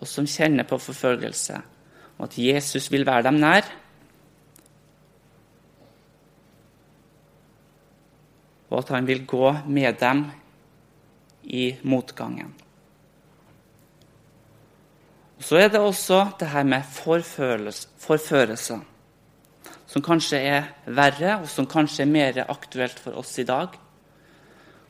og 0.00 0.08
som 0.10 0.26
kjenner 0.28 0.66
på 0.68 0.76
forfølgelse, 0.78 1.60
og 2.18 2.26
at 2.26 2.36
Jesus 2.38 2.90
vil 2.92 3.06
være 3.06 3.24
dem 3.28 3.38
nær. 3.40 3.64
Og 8.68 8.82
at 8.82 8.92
han 8.92 9.06
vil 9.06 9.24
gå 9.26 9.54
med 9.70 9.96
dem 10.00 10.26
i 11.44 11.76
motgangen. 11.82 12.52
Så 15.44 15.58
er 15.60 15.68
det 15.68 15.80
også 15.80 16.22
det 16.40 16.48
her 16.48 16.64
med 16.64 16.86
forførelse, 16.88 18.78
som 19.86 20.02
kanskje 20.04 20.38
er 20.40 20.70
verre, 20.86 21.34
og 21.42 21.48
som 21.52 21.66
kanskje 21.68 22.06
er 22.06 22.12
mer 22.12 22.38
aktuelt 22.48 22.96
for 22.98 23.18
oss 23.20 23.34
i 23.38 23.44
dag. 23.44 23.74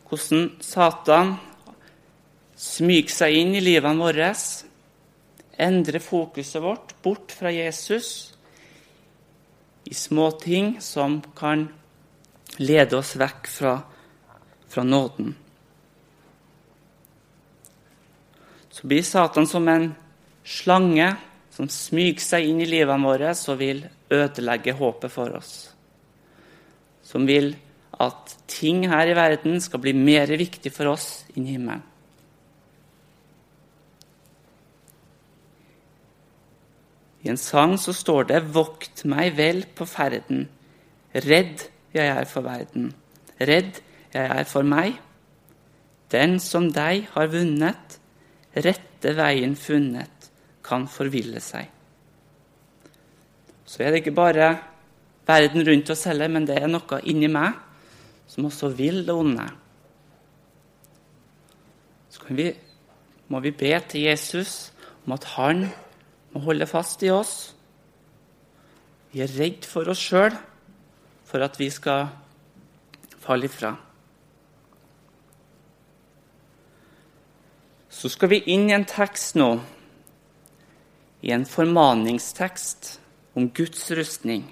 Hvordan 0.07 0.53
Satan 0.63 1.35
smyger 2.55 3.11
seg 3.11 3.35
inn 3.41 3.57
i 3.59 3.65
livene 3.65 3.99
våre, 3.99 4.31
endrer 5.59 6.03
fokuset 6.03 6.63
vårt 6.63 6.95
bort 7.03 7.35
fra 7.35 7.51
Jesus 7.51 8.13
i 9.91 9.95
små 9.95 10.31
ting 10.39 10.77
som 10.83 11.19
kan 11.35 11.67
lede 12.63 12.97
oss 13.01 13.17
vekk 13.19 13.51
fra, 13.51 13.75
fra 14.71 14.87
nåden. 14.87 15.35
Så 18.71 18.87
blir 18.87 19.03
Satan 19.07 19.47
som 19.51 19.69
en 19.69 19.91
slange 20.45 21.09
som 21.55 21.69
smyger 21.71 22.23
seg 22.23 22.49
inn 22.49 22.61
i 22.63 22.69
livene 22.69 23.07
våre 23.07 23.33
og 23.33 23.61
vil 23.61 23.85
ødelegge 24.13 24.75
håpet 24.77 25.13
for 25.13 25.37
oss. 25.39 25.55
Som 27.05 27.27
vil 27.29 27.55
at 28.03 28.37
ting 28.51 28.85
her 28.91 29.09
i 29.09 29.17
verden 29.17 29.61
skal 29.63 29.83
bli 29.83 29.95
mer 29.97 30.31
viktig 30.39 30.73
for 30.75 30.93
oss 30.95 31.25
enn 31.35 31.49
himmelen. 31.49 31.85
I 37.25 37.31
en 37.33 37.41
sang 37.41 37.79
så 37.81 37.95
står 37.97 38.27
det 38.29 38.43
'Vokt 38.53 39.05
meg 39.09 39.37
vel 39.37 39.65
på 39.65 39.87
ferden'. 39.89 40.49
Redd 41.15 41.71
jeg 41.95 42.07
er 42.07 42.25
for 42.25 42.43
verden. 42.43 42.93
Redd 43.41 43.81
jeg 44.13 44.27
er 44.27 44.45
for 44.45 44.63
meg. 44.63 44.99
Den 46.13 46.39
som 46.41 46.69
deg 46.73 47.09
har 47.15 47.27
vunnet, 47.33 47.99
rette 48.55 49.17
veien 49.17 49.57
funnet, 49.57 50.14
kan 50.65 50.87
forville 50.91 51.41
seg. 51.45 51.69
Så 53.65 53.83
er 53.83 53.93
det 53.93 54.03
ikke 54.03 54.17
bare 54.17 54.49
verden 55.27 55.65
rundt 55.67 55.91
oss 55.93 56.05
heller, 56.09 56.29
men 56.29 56.47
det 56.49 56.59
er 56.61 56.71
noe 56.71 57.01
inni 57.09 57.31
meg 57.33 57.57
som 58.29 58.49
også 58.49 58.71
vil 58.77 59.03
det 59.07 59.15
onde. 59.15 59.47
Så 62.13 62.25
vi, 62.29 62.51
må 63.29 63.41
vi 63.45 63.51
be 63.51 63.73
til 63.89 64.07
Jesus 64.07 64.73
om 65.05 65.17
at 65.17 65.25
han 65.35 65.67
må 66.33 66.45
holde 66.45 66.67
fast 66.67 67.03
i 67.05 67.11
oss. 67.13 67.55
Vi 69.13 69.23
er 69.23 69.33
redd 69.39 69.67
for 69.69 69.89
oss 69.91 70.03
sjøl, 70.03 70.35
for 71.25 71.45
at 71.45 71.59
vi 71.59 71.69
skal 71.71 72.09
falle 73.23 73.49
ifra. 73.49 73.75
Så 77.95 78.11
skal 78.11 78.33
vi 78.33 78.43
inn 78.53 78.67
i 78.69 78.75
en 78.77 78.87
tekst 78.89 79.37
nå, 79.39 79.53
i 81.25 81.33
en 81.33 81.47
formaningstekst 81.49 82.99
om 83.35 83.49
Guds 83.57 83.89
rustning, 83.97 84.45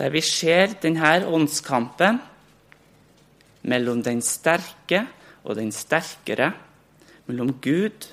der 0.00 0.12
vi 0.14 0.22
ser 0.24 0.72
denne 0.80 1.18
åndskampen 1.28 2.22
mellom 3.68 4.00
den 4.02 4.22
sterke 4.24 5.04
og 5.44 5.58
den 5.60 5.68
sterkere, 5.76 6.54
mellom 7.28 7.52
Gud 7.60 8.08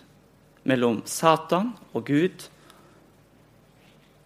mellom 0.68 1.02
Satan 1.08 1.72
og 1.96 2.08
Gud, 2.08 2.48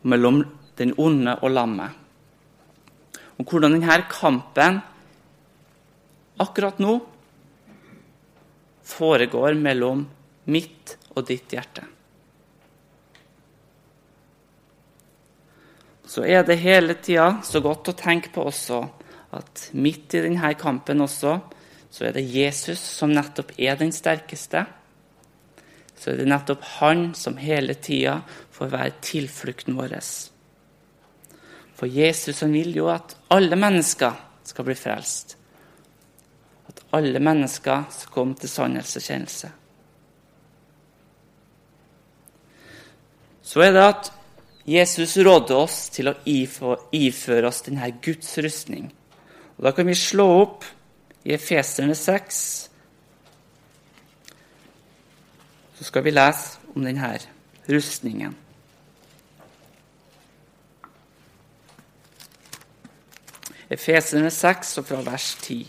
mellom 0.02 0.42
den 0.80 0.94
onde 0.98 1.38
og 1.42 1.54
lammet. 1.54 1.98
Og 3.38 3.46
hvordan 3.46 3.78
denne 3.78 3.98
kampen 4.10 4.82
akkurat 6.42 6.82
nå 6.82 6.98
foregår 8.92 9.58
mellom 9.58 10.04
mitt 10.52 10.98
og 11.14 11.26
ditt 11.30 11.54
hjerte. 11.54 11.86
Så 16.12 16.26
er 16.28 16.43
det 16.43 16.60
hele 16.60 16.97
tida 17.00 17.38
så 17.47 17.62
godt 17.63 17.93
å 17.93 17.95
tenke 17.95 18.34
på 18.36 18.43
også 18.50 18.82
at 19.38 19.69
midt 19.71 20.17
i 20.17 20.26
denne 20.26 20.52
kampen 20.60 21.06
også, 21.06 21.38
så 21.91 22.08
er 22.08 22.15
det 22.15 22.28
Jesus 22.28 22.82
som 23.00 23.13
nettopp 23.15 23.54
er 23.60 23.80
den 23.80 23.93
sterkeste 23.95 24.65
så 26.02 26.10
er 26.10 26.17
det 26.17 26.32
nettopp 26.32 26.63
han 26.80 27.12
som 27.13 27.36
hele 27.38 27.76
tida 27.78 28.24
får 28.56 28.71
være 28.74 28.93
tilflukten 29.06 29.76
vår. 29.78 29.93
For 31.78 31.86
Jesus 31.86 32.41
han 32.41 32.56
vil 32.56 32.74
jo 32.74 32.88
at 32.89 33.13
alle 33.30 33.60
mennesker 33.60 34.17
skal 34.50 34.65
bli 34.65 34.76
frelst. 34.80 35.36
At 36.71 36.82
alle 36.97 37.21
mennesker 37.21 37.86
skal 37.93 38.13
komme 38.15 38.34
til 38.39 38.50
sannhetserkjennelse. 38.50 39.52
Så 43.45 43.62
er 43.62 43.78
det 43.78 43.86
at 43.86 44.12
Jesus 44.72 45.18
råder 45.18 45.58
oss 45.58 45.90
til 45.92 46.12
å 46.12 46.18
iføre 46.24 47.50
oss 47.50 47.64
denne 47.66 47.90
Guds 48.04 48.38
rustning. 48.40 48.92
Og 49.58 49.66
Da 49.66 49.72
kan 49.76 49.88
vi 49.88 49.98
slå 49.98 50.28
opp 50.42 50.68
i 51.26 51.34
Efeserne 51.36 51.96
6, 51.98 52.70
så 55.76 55.88
skal 55.90 56.06
vi 56.06 56.14
lese 56.14 56.62
om 56.76 56.86
denne 56.86 57.12
rustningen. 57.68 58.38
Efeserne 63.72 64.32
6 64.32 64.78
og 64.82 64.88
fra 64.88 65.02
vers 65.06 65.28
10. 65.42 65.62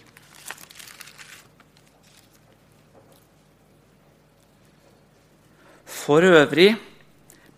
For 5.87 6.27
øvrig, 6.27 6.73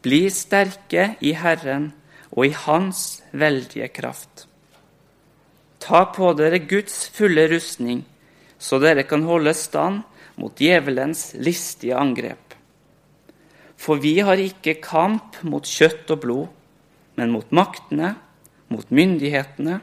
bli 0.04 0.26
sterke 0.30 1.14
i 1.24 1.32
Herren 1.40 1.92
og 2.34 2.48
i 2.48 2.56
Hans 2.64 3.22
veldige 3.32 3.88
kraft. 3.94 4.46
Ta 5.80 6.04
på 6.12 6.32
dere 6.36 6.60
Guds 6.64 7.06
fulle 7.12 7.46
rustning, 7.52 8.04
så 8.58 8.80
dere 8.80 9.04
kan 9.08 9.24
holde 9.28 9.52
stand 9.56 10.02
mot 10.40 10.54
djevelens 10.58 11.32
listige 11.36 11.96
angrep. 11.96 12.54
For 13.76 14.00
vi 14.00 14.18
har 14.24 14.40
ikke 14.40 14.78
kamp 14.84 15.40
mot 15.44 15.66
kjøtt 15.68 16.12
og 16.14 16.22
blod, 16.22 16.46
men 17.20 17.34
mot 17.34 17.50
maktene, 17.54 18.14
mot 18.72 18.88
myndighetene, 18.88 19.80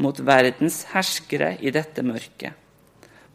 mot 0.00 0.18
verdens 0.26 0.82
herskere 0.94 1.54
i 1.60 1.72
dette 1.72 2.02
mørket, 2.04 2.56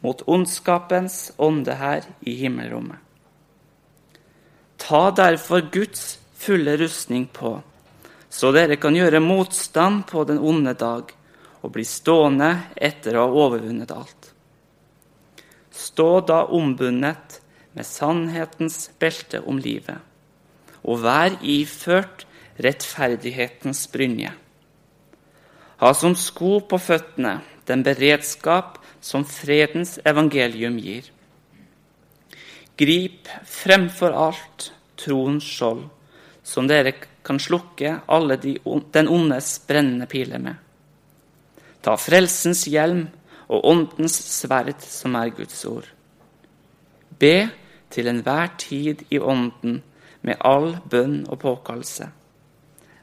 mot 0.03 0.21
ondskapens 0.27 1.31
ånde 1.41 1.77
her 1.79 2.05
i 2.25 2.35
himmelrommet. 2.41 3.04
Ta 4.85 5.09
derfor 5.11 5.63
Guds 5.73 6.19
fulle 6.37 6.77
rustning 6.77 7.25
på, 7.33 7.55
så 8.29 8.51
dere 8.53 8.77
kan 8.77 8.93
gjøre 8.93 9.17
motstand 9.23 10.03
på 10.11 10.21
den 10.29 10.37
onde 10.37 10.75
dag 10.77 11.09
og 11.65 11.71
bli 11.73 11.85
stående 11.89 12.51
etter 12.77 13.17
å 13.17 13.23
ha 13.25 13.39
overvunnet 13.45 13.93
alt. 13.95 14.29
Stå 15.73 16.21
da 16.29 16.43
ombundet 16.53 17.39
med 17.73 17.89
sannhetens 17.89 18.91
belte 19.01 19.41
om 19.41 19.57
livet, 19.57 19.97
og 20.85 21.01
vær 21.01 21.33
iført 21.41 22.27
rettferdighetens 22.61 23.87
brynje. 23.89 24.35
Ha 25.81 25.93
som 25.97 26.13
sko 26.13 26.59
på 26.61 26.77
føttene 26.77 27.39
den 27.65 27.81
beredskap 27.81 28.77
som 29.01 29.25
fredens 29.25 29.97
evangelium 30.05 30.77
gir. 30.77 31.09
Grip 32.77 33.33
fremfor 33.49 34.13
alt 34.13 34.69
troens 34.97 35.45
skjold, 35.45 35.83
som 36.45 36.67
dere 36.69 36.93
kan 37.25 37.39
slukke 37.41 37.99
alle 38.05 38.37
de, 38.37 38.55
den 38.93 39.09
ondes 39.09 39.57
brennende 39.67 40.07
piler 40.09 40.41
med. 40.41 40.55
Ta 41.81 41.95
frelsens 41.97 42.65
hjelm 42.69 43.07
og 43.47 43.65
åndens 43.69 44.17
sverd, 44.39 44.81
som 44.81 45.15
er 45.17 45.33
Guds 45.37 45.65
ord. 45.69 45.89
Be 47.19 47.49
til 47.93 48.09
enhver 48.09 48.55
tid 48.57 49.05
i 49.13 49.19
ånden 49.19 49.81
med 50.25 50.41
all 50.41 50.73
bønn 50.89 51.23
og 51.29 51.39
påkallelse. 51.43 52.09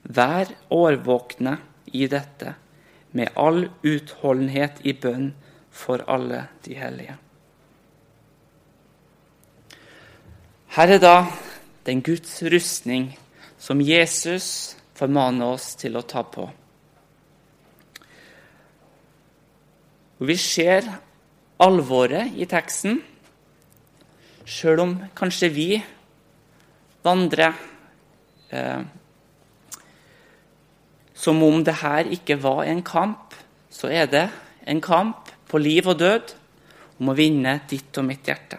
Vær 0.02 0.50
årvåkne 0.70 1.56
i 1.94 2.08
dette, 2.10 2.54
med 3.12 3.28
all 3.36 3.66
utholdenhet 3.84 4.80
i 4.88 4.94
bønn 4.96 5.34
for 5.70 6.02
alle 6.08 6.46
de 6.64 6.74
hellige. 6.74 7.16
Her 10.72 10.94
er 10.94 11.02
da 11.02 11.16
den 11.84 12.02
Guds 12.02 12.42
rustning 12.42 13.12
som 13.58 13.80
Jesus 13.80 14.76
formaner 14.94 15.54
oss 15.54 15.72
til 15.78 15.96
å 15.98 16.04
ta 16.06 16.22
på. 16.26 16.46
Vi 20.22 20.36
ser 20.38 20.86
alvoret 21.62 22.36
i 22.38 22.46
teksten, 22.46 23.00
sjøl 24.46 24.82
om 24.82 24.96
kanskje 25.18 25.50
vi 25.54 25.68
vandrer 27.02 27.54
eh, 28.54 28.82
som 31.14 31.42
om 31.42 31.62
det 31.66 31.78
her 31.82 32.10
ikke 32.14 32.38
var 32.42 32.64
en 32.66 32.82
kamp, 32.86 33.34
så 33.70 33.90
er 33.90 34.10
det 34.10 34.26
en 34.66 34.82
kamp 34.82 35.30
på 35.50 35.58
liv 35.58 35.86
og 35.90 35.98
død 35.98 36.34
om 36.98 37.10
å 37.10 37.16
vinne 37.18 37.60
ditt 37.70 37.98
og 37.98 38.06
mitt 38.06 38.26
hjerte. 38.26 38.58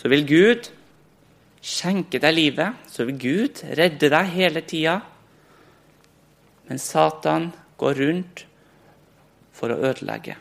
Så 0.00 0.08
vil 0.08 0.24
Gud 0.24 0.70
skjenke 1.60 2.20
deg 2.22 2.32
livet, 2.32 2.76
så 2.88 3.04
vil 3.04 3.18
Gud 3.20 3.60
redde 3.76 4.08
deg 4.08 4.30
hele 4.32 4.62
tida. 4.64 4.96
Men 6.70 6.80
Satan 6.80 7.50
går 7.76 8.00
rundt 8.00 8.46
for 9.52 9.74
å 9.74 9.80
ødelegge. 9.90 10.38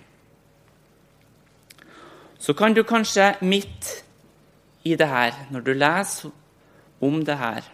Så 2.39 2.55
kan 2.55 2.71
du 2.71 2.85
kanskje 2.87 3.33
midt 3.43 3.89
i 4.87 4.95
det 4.95 5.09
her, 5.11 5.35
når 5.51 5.65
du 5.65 5.73
leser 5.75 6.31
om 7.03 7.19
det 7.27 7.35
her, 7.35 7.67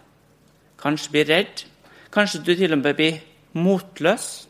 kanskje 0.82 1.12
bli 1.14 1.24
redd. 1.28 1.62
Kanskje 2.10 2.42
du 2.42 2.54
til 2.56 2.74
og 2.74 2.82
med 2.82 2.98
blir 2.98 3.22
motløs 3.54 4.48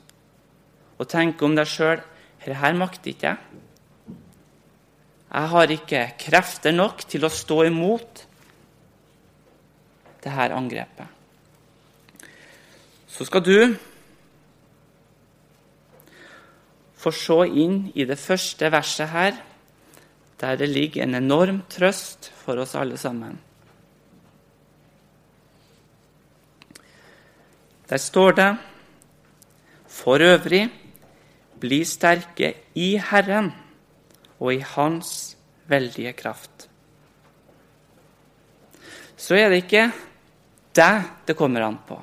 og 0.96 1.08
tenker 1.12 1.44
om 1.44 1.56
deg 1.56 1.68
sjøl 1.68 2.00
her 2.46 2.76
makter 2.78 3.10
ikke 3.10 3.26
jeg. 3.26 3.62
Jeg 5.26 5.48
har 5.52 5.72
ikke 5.74 6.02
krefter 6.20 6.74
nok 6.74 7.02
til 7.10 7.26
å 7.26 7.32
stå 7.32 7.64
imot 7.66 8.22
det 10.22 10.32
her 10.34 10.54
angrepet. 10.54 11.10
Så 13.06 13.26
skal 13.26 13.44
du 13.44 13.76
få 16.96 17.12
se 17.14 17.38
inn 17.62 17.90
i 17.94 18.06
det 18.08 18.18
første 18.18 18.70
verset 18.72 19.12
her, 19.12 19.36
der 20.40 20.56
det 20.60 20.68
ligger 20.68 21.04
en 21.04 21.16
enorm 21.16 21.62
trøst 21.70 22.30
for 22.42 22.60
oss 22.60 22.74
alle 22.76 22.98
sammen. 23.00 23.38
Der 27.86 28.02
står 28.02 28.32
det 28.36 28.56
For 29.86 30.20
øvrig, 30.20 30.66
bli 31.60 31.84
sterke 31.84 32.52
i 32.74 32.96
Herren 33.00 33.52
og 34.38 34.52
i 34.54 34.60
Hans 34.60 35.36
veldige 35.68 36.12
kraft. 36.16 36.68
Så 39.16 39.38
er 39.38 39.48
det 39.50 39.64
ikke 39.64 39.88
deg 40.76 41.06
det 41.26 41.36
kommer 41.38 41.64
an 41.64 41.78
på. 41.88 41.96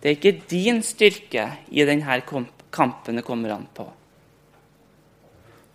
Det 0.00 0.10
er 0.10 0.16
ikke 0.18 0.48
din 0.50 0.82
styrke 0.84 1.46
i 1.70 1.86
denne 1.86 2.20
kampen 2.26 3.18
det 3.18 3.24
kommer 3.26 3.54
an 3.54 3.68
på. 3.74 3.86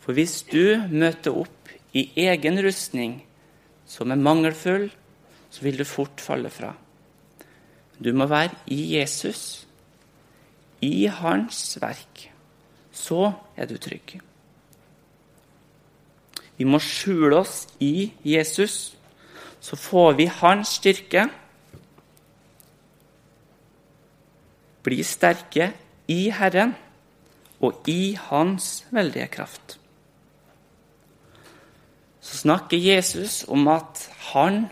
For 0.01 0.17
hvis 0.17 0.41
du 0.49 0.81
møter 0.91 1.35
opp 1.35 1.71
i 1.93 2.07
egen 2.25 2.59
rustning 2.63 3.19
som 3.87 4.11
er 4.11 4.19
mangelfull, 4.19 4.89
så 5.51 5.65
vil 5.65 5.77
du 5.79 5.85
fort 5.87 6.23
falle 6.23 6.49
fra. 6.53 6.71
Du 8.01 8.11
må 8.17 8.25
være 8.25 8.55
i 8.73 8.95
Jesus, 8.95 9.67
i 10.81 11.05
hans 11.05 11.77
verk. 11.81 12.27
Så 12.91 13.29
er 13.55 13.69
du 13.69 13.77
trygg. 13.77 14.19
Vi 16.61 16.65
må 16.69 16.77
skjule 16.77 17.39
oss 17.41 17.63
i 17.81 18.11
Jesus, 18.21 18.93
så 19.57 19.77
får 19.77 20.13
vi 20.19 20.27
hans 20.29 20.75
styrke. 20.77 21.23
Bli 24.85 24.99
sterke 25.01 25.71
i 26.05 26.27
Herren 26.37 26.75
og 27.65 27.89
i 27.89 28.13
Hans 28.27 28.83
veldige 28.93 29.25
kraft. 29.33 29.79
Så 32.21 32.43
snakker 32.43 32.77
Jesus 32.77 33.41
om 33.49 33.65
at 33.73 34.05
han 34.35 34.67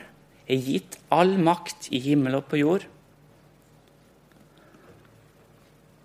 er 0.46 0.62
gitt 0.62 1.00
all 1.10 1.40
makt 1.42 1.90
i 1.90 2.06
himmel 2.06 2.38
og 2.38 2.52
på 2.54 2.62
jord. 2.62 2.86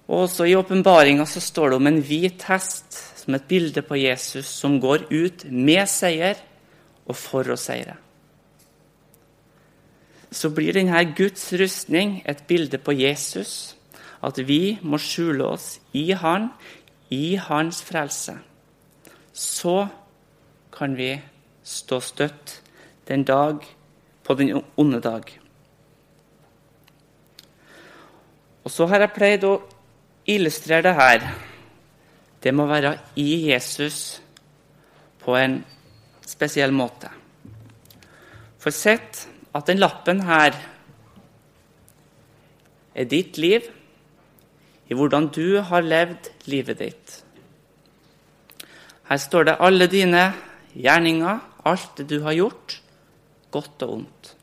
Og 0.09 0.25
også 0.25 0.49
I 0.49 0.57
åpenbaringa 0.57 1.29
står 1.29 1.75
det 1.75 1.83
om 1.83 1.93
en 1.93 2.05
hvit 2.09 2.49
hest 2.49 3.05
som 3.25 3.35
et 3.35 3.47
bilde 3.49 3.81
på 3.83 3.97
Jesus 3.97 4.47
som 4.47 4.77
går 4.81 5.07
ut 5.09 5.47
med 5.49 5.89
seier 5.89 6.37
og 7.09 7.17
for 7.17 7.49
å 7.49 7.57
seire. 7.57 7.97
Så 10.35 10.51
blir 10.53 10.77
denne 10.77 11.01
Guds 11.17 11.47
rustning 11.57 12.19
et 12.29 12.43
bilde 12.49 12.77
på 12.83 12.93
Jesus, 12.93 13.77
at 14.21 14.41
vi 14.45 14.77
må 14.83 14.99
skjule 15.01 15.47
oss 15.55 15.79
i 15.97 16.11
Han, 16.13 16.51
i 17.09 17.37
Hans 17.41 17.81
frelse. 17.87 18.35
Så 19.33 19.87
kan 20.75 20.97
vi 20.99 21.15
stå 21.65 22.01
støtt 22.01 22.59
den 23.09 23.25
dag 23.25 23.65
på 24.25 24.35
den 24.35 24.61
onde 24.77 25.01
dag. 25.01 25.25
Og 28.65 28.71
så 28.73 28.89
har 28.89 29.05
jeg 29.05 29.17
pleid 29.17 29.45
å 29.49 29.59
illustrere 30.27 30.89
det 30.89 30.95
her, 30.99 31.27
det 32.45 32.53
må 32.53 32.67
være 32.69 32.93
i 33.17 33.49
Jesus 33.49 34.21
på 35.23 35.37
en 35.39 35.63
spesiell 36.29 36.75
måte. 36.77 37.09
For 38.61 38.75
sett 38.75 39.25
at 39.57 39.69
den 39.69 39.81
lappen 39.81 40.21
her 40.29 40.57
er 42.95 43.09
ditt 43.09 43.41
liv, 43.41 43.65
i 44.85 44.97
hvordan 44.97 45.31
du 45.33 45.63
har 45.65 45.85
levd 45.85 46.29
livet 46.53 46.81
ditt. 46.83 47.13
Her 49.09 49.21
står 49.21 49.49
det 49.49 49.61
alle 49.65 49.89
dine 49.89 50.27
gjerninger, 50.77 51.41
alt 51.65 51.97
det 51.97 52.09
du 52.13 52.19
har 52.27 52.37
gjort, 52.37 52.77
godt 53.53 53.87
og 53.87 53.95
ondt. 53.97 54.35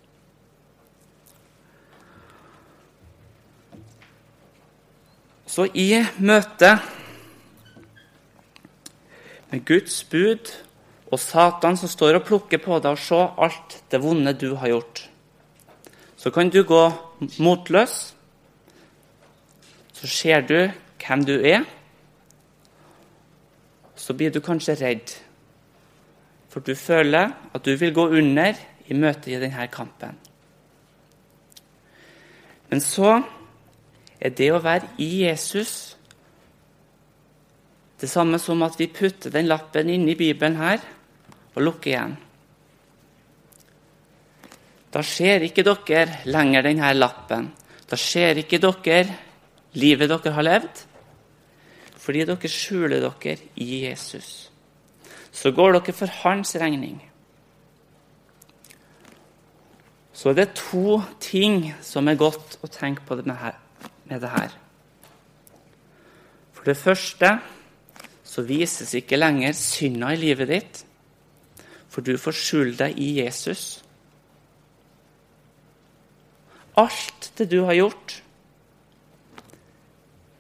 Så 5.52 5.68
i 5.76 5.92
møte 6.24 6.72
med 9.52 9.66
Guds 9.68 10.04
bud 10.08 10.52
og 11.12 11.20
Satan 11.20 11.78
som 11.78 11.92
står 11.92 12.20
og 12.20 12.28
plukker 12.28 12.62
på 12.64 12.80
deg 12.80 12.96
og 12.96 13.04
se 13.04 13.20
alt 13.20 13.78
det 13.92 14.00
vonde 14.04 14.34
du 14.40 14.54
har 14.56 14.72
gjort, 14.72 15.04
så 16.18 16.32
kan 16.32 16.50
du 16.50 16.62
gå 16.64 16.82
motløs. 17.42 18.16
Så 19.94 20.08
ser 20.08 20.42
du 20.46 20.72
hvem 21.02 21.26
du 21.26 21.34
er. 21.34 21.66
Så 23.96 24.14
blir 24.14 24.32
du 24.34 24.40
kanskje 24.42 24.78
redd, 24.80 25.14
for 26.50 26.60
du 26.60 26.76
føler 26.76 27.34
at 27.54 27.66
du 27.66 27.76
vil 27.78 27.94
gå 27.94 28.08
under 28.18 28.58
i 28.88 28.98
møte 28.98 29.32
i 29.32 29.40
denne 29.42 29.68
kampen. 29.74 30.18
Men 32.70 32.82
så 32.82 33.22
er 34.22 34.34
det 34.38 34.52
å 34.54 34.62
være 34.64 34.94
i 35.02 35.26
Jesus 35.26 35.98
det 38.02 38.10
samme 38.10 38.40
som 38.42 38.64
at 38.66 38.80
vi 38.80 38.90
putter 38.90 39.30
den 39.34 39.50
lappen 39.50 39.90
inn 39.94 40.08
i 40.10 40.18
Bibelen 40.18 40.58
her 40.58 40.82
og 41.54 41.62
lukker 41.62 41.92
igjen. 41.92 42.16
Da 44.92 45.04
ser 45.06 45.46
ikke 45.46 45.64
dere 45.64 46.24
lenger 46.26 46.66
denne 46.66 46.90
lappen. 46.98 47.52
Da 47.88 48.00
ser 48.00 48.42
ikke 48.42 48.60
dere 48.64 49.06
livet 49.78 50.10
dere 50.10 50.34
har 50.34 50.48
levd, 50.48 50.82
fordi 52.02 52.26
dere 52.28 52.52
skjuler 52.52 53.06
dere 53.06 53.38
i 53.62 53.86
Jesus. 53.86 54.50
Så 55.32 55.54
går 55.56 55.78
dere 55.78 55.96
for 55.96 56.12
hans 56.24 56.56
regning. 56.60 56.98
Så 60.12 60.34
det 60.34 60.50
er 60.50 60.58
to 60.58 61.00
ting 61.22 61.70
som 61.86 62.10
er 62.10 62.20
godt 62.20 62.58
å 62.66 62.70
tenke 62.70 63.06
på 63.06 63.22
med 63.22 64.20
det 64.22 64.34
her. 64.36 64.58
For 66.52 66.68
det 66.68 66.78
første 66.78 67.38
så 68.32 68.46
vises 68.48 68.94
ikke 68.96 69.20
lenger 69.20 69.52
synda 69.58 70.14
i 70.14 70.20
livet 70.20 70.48
ditt, 70.48 70.82
for 71.92 72.06
du 72.06 72.14
får 72.16 72.38
skjule 72.38 72.76
deg 72.80 72.96
i 72.96 73.10
Jesus. 73.18 73.82
Alt 76.80 77.34
det 77.38 77.50
du 77.52 77.66
har 77.68 77.76
gjort, 77.76 78.22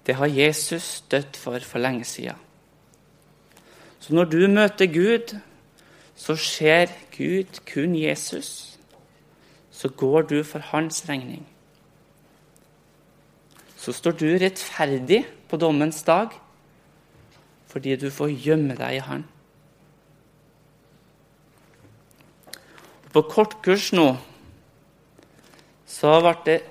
det 0.08 0.16
har 0.16 0.32
Jesus 0.32 1.04
dødd 1.12 1.36
for 1.38 1.60
for 1.60 1.84
lenge 1.84 2.08
siden. 2.08 2.40
Så 4.00 4.16
når 4.16 4.32
du 4.32 4.48
møter 4.48 4.88
Gud, 4.88 5.36
så 6.16 6.36
ser 6.36 6.88
Gud 7.18 7.60
kun 7.74 7.96
Jesus. 7.96 8.80
Så 9.72 9.90
går 9.90 10.22
du 10.22 10.44
for 10.44 10.60
hans 10.60 11.04
regning 11.10 11.46
så 13.82 13.94
står 13.96 14.18
du 14.20 14.28
rettferdig 14.38 15.24
på 15.50 15.58
dommens 15.58 16.04
dag 16.06 16.34
fordi 17.72 17.96
du 17.96 18.10
får 18.12 18.34
gjemme 18.36 18.76
deg 18.76 18.98
i 18.98 19.06
Han. 19.06 19.24
På 23.12 23.24
kortkurs 23.28 23.92
nå 23.96 24.10
så 25.92 26.34
det, 26.46 26.62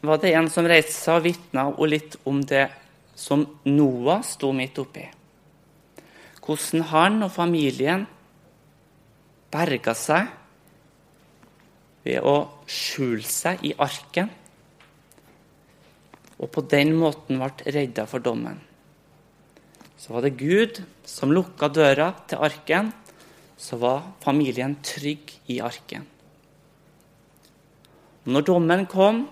var 0.00 0.18
det 0.18 0.32
en 0.32 0.48
som 0.50 0.64
reiste 0.64 0.96
seg 0.96 1.18
og 1.18 1.26
vitna 1.26 1.66
litt 1.84 2.16
om 2.24 2.40
det 2.40 2.64
som 3.12 3.44
Noah 3.68 4.22
sto 4.24 4.54
midt 4.56 4.80
oppi. 4.80 5.04
Hvordan 6.40 6.86
han 6.88 7.20
og 7.26 7.30
familien 7.34 8.06
berga 9.52 9.94
seg 9.94 10.32
ved 12.08 12.24
å 12.24 12.34
skjule 12.64 13.28
seg 13.28 13.60
i 13.68 13.74
arken, 13.76 14.32
og 16.40 16.48
på 16.48 16.64
den 16.72 16.94
måten 16.96 17.42
ble 17.42 17.76
redda 17.76 18.08
for 18.08 18.24
dommen. 18.24 18.56
Så 20.00 20.14
var 20.14 20.24
det 20.24 20.38
Gud 20.40 20.80
som 21.04 21.32
lukka 21.34 21.68
døra 21.68 22.14
til 22.28 22.40
arken, 22.40 22.88
så 23.60 23.76
var 23.76 24.06
familien 24.24 24.78
trygg 24.80 25.34
i 25.52 25.58
arken. 25.60 26.06
Når 28.24 28.46
dommen 28.48 28.86
kom, 28.88 29.26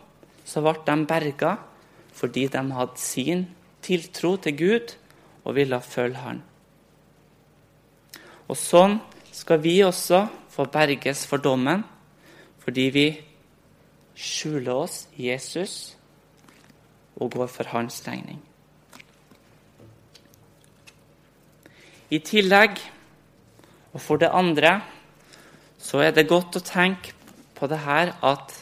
så 0.45 0.61
ble 0.65 0.77
de 0.85 0.97
berga 1.09 1.57
fordi 2.19 2.49
de 2.51 2.61
hadde 2.75 3.01
sin 3.01 3.45
tiltro 3.85 4.35
til 4.43 4.57
Gud 4.59 4.95
og 5.45 5.55
ville 5.57 5.81
følge 5.81 6.21
Han. 6.25 6.43
Og 8.49 8.57
sånn 8.57 8.99
skal 9.33 9.61
vi 9.63 9.79
også 9.85 10.25
få 10.53 10.67
berges 10.73 11.25
for 11.29 11.41
dommen 11.41 11.85
fordi 12.65 12.89
vi 12.93 13.07
skjuler 14.19 14.75
oss 14.75 15.07
i 15.17 15.31
Jesus 15.31 15.95
og 17.17 17.33
går 17.33 17.49
for 17.53 17.71
hans 17.73 18.03
regning. 18.09 18.48
I 22.11 22.21
tillegg, 22.25 22.79
og 23.93 24.01
for 24.01 24.21
det 24.21 24.31
andre, 24.33 24.79
så 25.79 26.03
er 26.05 26.15
det 26.17 26.29
godt 26.29 26.59
å 26.59 26.65
tenke 26.65 27.15
på 27.59 27.69
det 27.71 27.83
her 27.85 28.15
at 28.25 28.55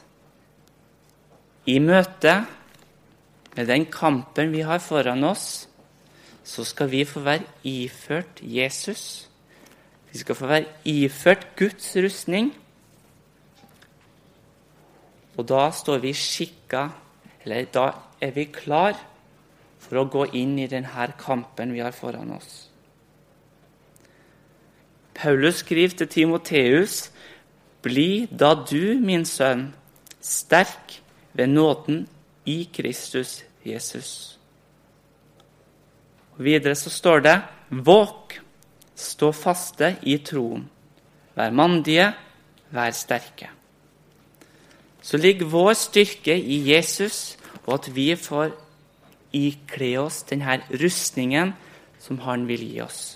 i 1.66 1.78
møte 1.82 2.36
med 3.56 3.70
den 3.70 3.86
kampen 3.90 4.52
vi 4.52 4.62
har 4.66 4.82
foran 4.82 5.24
oss, 5.26 5.66
så 6.46 6.62
skal 6.64 6.90
vi 6.92 7.02
få 7.08 7.24
være 7.26 7.46
iført 7.66 8.38
Jesus. 8.42 9.26
Vi 10.12 10.20
skal 10.20 10.38
få 10.38 10.46
være 10.46 10.70
iført 10.86 11.48
Guds 11.58 11.90
rustning 11.98 12.52
og 15.36 15.44
da 15.48 15.68
står 15.72 16.00
vi 16.00 16.14
skikka, 16.16 16.88
eller 17.44 17.68
da 17.72 17.86
er 18.20 18.32
vi 18.32 18.48
klar 18.52 18.96
for 19.84 20.00
å 20.00 20.08
gå 20.08 20.24
inn 20.38 20.56
i 20.58 20.68
denne 20.70 21.10
kampen 21.20 21.74
vi 21.76 21.84
har 21.84 21.94
foran 21.94 22.32
oss. 22.38 22.65
Paulus 25.16 25.62
skriver 25.64 25.96
til 25.96 26.08
Timoteus.: 26.08 27.10
Bli 27.82 28.26
da 28.26 28.54
du, 28.54 28.98
min 29.00 29.24
sønn, 29.24 29.74
sterk 30.20 31.00
ved 31.32 31.46
nåden 31.46 32.06
i 32.46 32.68
Kristus 32.72 33.44
Jesus. 33.64 34.38
Og 36.36 36.44
videre 36.44 36.74
så 36.74 36.90
står 36.90 37.20
det.: 37.20 37.36
Våk, 37.70 38.40
stå 38.94 39.32
faste 39.32 39.96
i 40.02 40.18
troen. 40.18 40.68
Vær 41.36 41.50
mandige, 41.50 42.12
vær 42.70 42.90
sterke 42.90 43.56
så 45.06 45.18
ligger 45.22 45.46
vår 45.46 45.74
styrke 45.78 46.34
i 46.34 46.58
Jesus, 46.72 47.36
og 47.66 47.74
at 47.78 47.90
vi 47.94 48.08
får 48.18 48.50
ikle 49.36 49.92
oss 50.00 50.24
denne 50.26 50.58
rustningen 50.82 51.52
som 52.02 52.18
han 52.24 52.46
vil 52.48 52.64
gi 52.66 52.80
oss. 52.82 53.14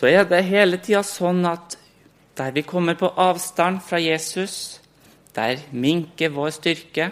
Så 0.00 0.08
er 0.08 0.24
det 0.24 0.46
hele 0.48 0.78
tida 0.80 1.02
sånn 1.04 1.44
at 1.44 1.74
der 2.38 2.54
vi 2.56 2.62
kommer 2.64 2.96
på 2.96 3.10
avstand 3.20 3.82
fra 3.84 3.98
Jesus, 4.00 4.80
der 5.36 5.60
minker 5.76 6.30
vår 6.32 6.54
styrke, 6.56 7.10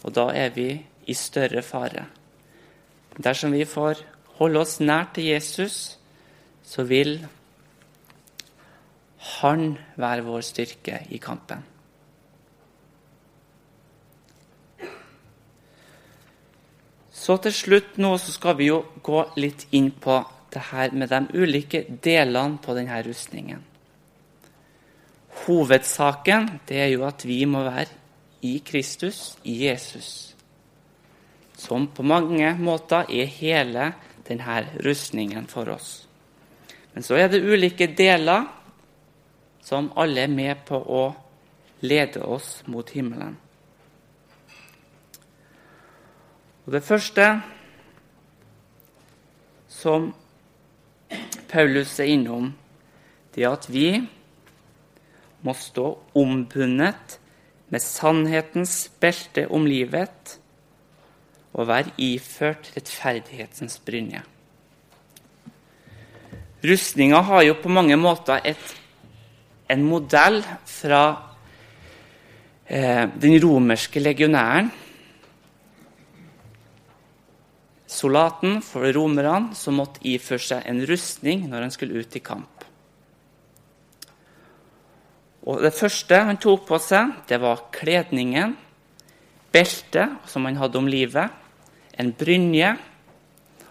og 0.00 0.14
da 0.16 0.30
er 0.32 0.54
vi 0.54 0.70
i 1.04 1.12
større 1.12 1.60
fare. 1.60 2.06
Dersom 3.20 3.52
vi 3.52 3.66
får 3.68 4.00
holde 4.38 4.62
oss 4.62 4.78
nær 4.80 5.10
til 5.12 5.28
Jesus, 5.28 5.98
så 6.64 6.86
vil 6.88 7.18
han 9.36 9.66
være 10.00 10.24
vår 10.24 10.46
styrke 10.46 11.02
i 11.12 11.20
kampen. 11.20 11.60
Så 17.12 17.36
til 17.44 17.52
slutt 17.52 18.00
nå 18.00 18.14
så 18.16 18.32
skal 18.32 18.56
vi 18.56 18.70
jo 18.70 18.80
gå 19.04 19.20
litt 19.36 19.66
inn 19.76 19.90
på 19.92 20.16
det 20.56 20.64
her 20.70 20.94
med 20.96 21.12
de 21.12 21.26
ulike 21.36 21.84
delene 22.04 22.58
på 22.62 22.74
denne 22.76 23.02
rustningen. 23.04 23.60
Hovedsaken 25.44 26.48
det 26.68 26.80
er 26.80 26.90
jo 26.94 27.04
at 27.06 27.26
vi 27.28 27.42
må 27.44 27.60
være 27.66 27.92
i 28.46 28.58
Kristus, 28.64 29.36
i 29.44 29.66
Jesus. 29.66 30.34
Som 31.56 31.88
på 31.92 32.04
mange 32.04 32.54
måter 32.58 33.08
er 33.08 33.28
hele 33.36 33.90
denne 34.28 34.58
rustningen 34.84 35.46
for 35.50 35.68
oss. 35.72 36.06
Men 36.94 37.04
så 37.04 37.18
er 37.20 37.28
det 37.28 37.44
ulike 37.44 37.90
deler 37.92 38.46
som 39.66 39.90
alle 39.98 40.24
er 40.24 40.32
med 40.32 40.64
på 40.64 40.78
å 40.78 41.02
lede 41.84 42.22
oss 42.24 42.62
mot 42.70 42.88
himmelen. 42.90 43.36
Og 46.66 46.72
Det 46.72 46.82
første 46.82 47.26
som 49.68 50.08
Paulus 51.48 51.98
er 52.00 52.10
innom, 52.12 52.52
det 53.34 53.46
at 53.48 53.66
vi 53.70 54.00
må 55.44 55.54
stå 55.54 55.90
ombundet 56.16 57.18
med 57.68 57.82
sannhetens 57.82 58.86
belte 59.00 59.46
om 59.50 59.66
livet 59.66 60.38
og 61.56 61.68
være 61.68 61.94
iført 61.98 62.72
rettferdighetens 62.76 63.78
brynje. 63.84 64.22
Rustninga 66.66 67.20
har 67.22 67.44
jo 67.46 67.54
på 67.62 67.70
mange 67.72 67.96
måter 68.00 68.40
et 68.44 68.74
en 69.70 69.82
modell 69.82 70.40
fra 70.66 71.02
eh, 72.70 73.06
den 73.22 73.36
romerske 73.42 74.00
legionæren. 74.00 74.70
Soldaten 77.96 78.58
for 78.64 78.84
romerne 78.92 79.54
som 79.56 79.78
måtte 79.80 80.02
iføre 80.04 80.42
seg 80.42 80.68
en 80.68 80.82
rustning 80.88 81.46
når 81.48 81.64
han 81.64 81.72
skulle 81.72 82.02
ut 82.02 82.18
i 82.18 82.22
kamp. 82.24 82.64
Og 85.46 85.62
Det 85.62 85.72
første 85.72 86.18
han 86.26 86.40
tok 86.42 86.66
på 86.66 86.78
seg, 86.82 87.12
det 87.30 87.38
var 87.40 87.68
kledningen, 87.72 88.56
beltet 89.54 90.26
som 90.28 90.44
han 90.44 90.58
hadde 90.58 90.80
om 90.80 90.90
livet, 90.90 91.30
en 91.96 92.10
brynje, 92.12 92.74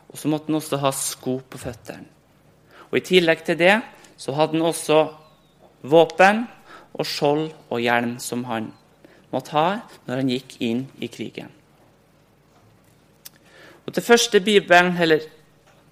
og 0.09 0.17
så 0.17 0.31
måtte 0.31 0.49
han 0.49 0.57
også 0.61 0.79
ha 0.81 0.91
sko 0.95 1.41
på 1.43 1.59
føttene. 1.59 2.07
Og 2.89 3.01
I 3.01 3.03
tillegg 3.03 3.43
til 3.43 3.59
det 3.59 3.75
så 4.17 4.33
hadde 4.37 4.55
han 4.55 4.69
også 4.69 5.01
våpen 5.83 6.45
og 6.95 7.05
skjold 7.05 7.49
og 7.67 7.83
hjelm 7.83 8.15
som 8.23 8.45
han 8.47 8.71
måtte 9.33 9.51
ha 9.51 9.67
når 10.07 10.21
han 10.21 10.31
gikk 10.31 10.55
inn 10.63 10.85
i 11.03 11.11
krigen. 11.11 11.51
Og 13.85 13.93
Det 13.93 14.03
første 14.03 14.39
Bibelen, 14.41 14.97
eller 14.97 15.19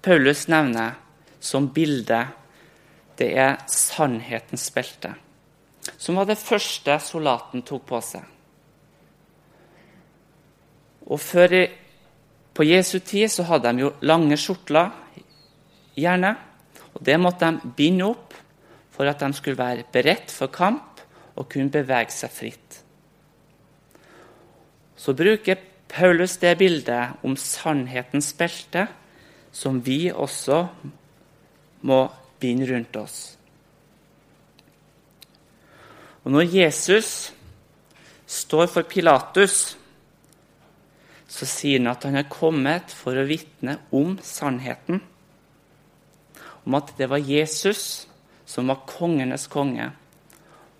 Paulus 0.02 0.48
nevner 0.48 0.96
som 1.40 1.68
bilde, 1.72 2.26
det 3.18 3.30
er 3.38 3.60
sannhetens 3.70 4.70
belte, 4.74 5.14
som 5.96 6.16
var 6.18 6.26
det 6.26 6.40
første 6.40 6.98
soldaten 7.00 7.62
tok 7.62 7.84
på 7.86 8.00
seg. 8.02 8.24
Og 11.06 11.20
før 11.20 11.52
i, 11.52 11.64
På 12.54 12.62
Jesu 12.62 13.00
tid 13.02 13.26
så 13.28 13.42
hadde 13.42 13.72
de 13.74 13.82
jo 13.82 13.88
lange 14.06 14.36
skjortler, 14.38 14.92
gjerne. 15.96 16.36
og 16.94 17.02
Det 17.02 17.16
måtte 17.18 17.50
de 17.50 17.72
binde 17.76 18.04
opp 18.06 18.34
for 18.94 19.10
at 19.10 19.18
de 19.18 19.32
skulle 19.34 19.58
være 19.58 19.84
beredt 19.90 20.30
for 20.30 20.46
kamp 20.46 21.00
og 21.34 21.48
kunne 21.50 21.70
bevege 21.70 22.14
seg 22.14 22.30
fritt. 22.30 22.78
Så 24.96 25.16
bruker 25.18 25.58
Paulus 25.94 26.36
det 26.42 26.56
bildet 26.58 27.22
om 27.22 27.36
sannhetens 27.38 28.32
belte, 28.34 28.88
som 29.54 29.78
vi 29.86 30.08
også 30.10 30.64
må 31.86 32.00
binde 32.42 32.66
rundt 32.72 32.96
oss. 32.98 33.18
Og 36.24 36.32
Når 36.32 36.54
Jesus 36.56 37.32
står 38.26 38.66
for 38.66 38.82
Pilatus, 38.82 39.76
så 41.28 41.46
sier 41.46 41.78
han 41.78 41.92
at 41.92 42.06
han 42.08 42.16
er 42.16 42.30
kommet 42.30 42.94
for 42.94 43.14
å 43.18 43.26
vitne 43.28 43.76
om 43.94 44.16
sannheten. 44.22 45.02
Om 46.64 46.78
at 46.78 46.94
det 46.98 47.10
var 47.12 47.22
Jesus 47.22 48.06
som 48.48 48.70
var 48.70 48.86
kongenes 48.88 49.46
konge, 49.52 49.90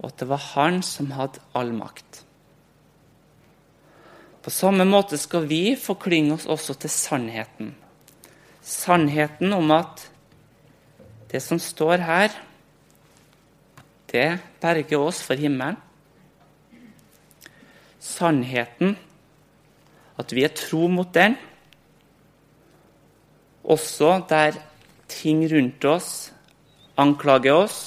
og 0.01 0.11
at 0.11 0.21
det 0.23 0.29
var 0.31 0.43
han 0.55 0.83
som 0.83 1.13
hadde 1.17 1.43
all 1.55 1.75
makt. 1.77 2.14
På 4.45 4.53
samme 4.53 4.85
måte 4.85 5.17
skal 5.17 5.47
vi 5.49 5.73
forklynge 5.81 6.37
oss 6.37 6.45
også 6.45 6.77
til 6.77 6.93
sannheten. 6.93 7.73
Sannheten 8.61 9.53
om 9.57 9.71
at 9.73 10.11
Det 11.35 11.41
som 11.43 11.59
står 11.59 11.99
her, 11.99 12.31
det 14.07 14.39
berger 14.63 15.01
oss 15.03 15.19
for 15.27 15.35
himmelen. 15.35 15.75
Sannheten, 17.99 18.95
at 20.15 20.31
vi 20.31 20.45
er 20.47 20.55
tro 20.55 20.87
mot 20.87 21.11
den, 21.11 21.35
også 23.65 24.23
der 24.31 24.61
ting 25.11 25.43
rundt 25.51 25.85
oss 25.91 26.31
anklager 26.97 27.65
oss 27.65 27.83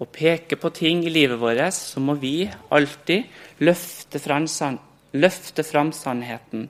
og 0.00 0.10
peker 0.10 0.58
på 0.58 0.72
ting 0.74 1.04
i 1.04 1.12
livet 1.12 1.38
vårt, 1.38 1.62
så 1.76 2.00
må 2.02 2.16
vi 2.18 2.50
alltid 2.72 3.28
løfte 3.62 4.18
fram, 4.18 4.48
løfte 5.12 5.64
fram 5.66 5.92
sannheten 5.96 6.68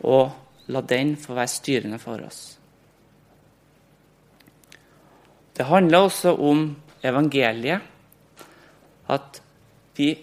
og 0.00 0.30
la 0.70 0.80
den 0.80 1.16
få 1.20 1.34
være 1.36 1.50
styrende 1.50 1.98
for 2.00 2.22
oss. 2.24 2.40
Det 5.56 5.66
handler 5.68 6.06
også 6.06 6.32
om 6.36 6.76
evangeliet. 7.04 7.80
At 9.10 9.42
vi 9.96 10.14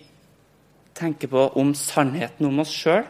tenker 0.96 1.28
på 1.28 1.44
om 1.60 1.74
sannheten 1.76 2.48
om 2.48 2.64
oss 2.64 2.72
sjøl. 2.74 3.04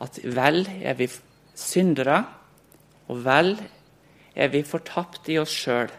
At 0.00 0.20
vel 0.22 0.66
er 0.82 0.94
vi 0.98 1.08
syndere, 1.56 2.20
og 3.08 3.24
vel 3.24 3.54
er 4.36 4.52
vi 4.52 4.62
fortapt 4.62 5.30
i 5.32 5.38
oss 5.40 5.54
sjøl. 5.64 5.90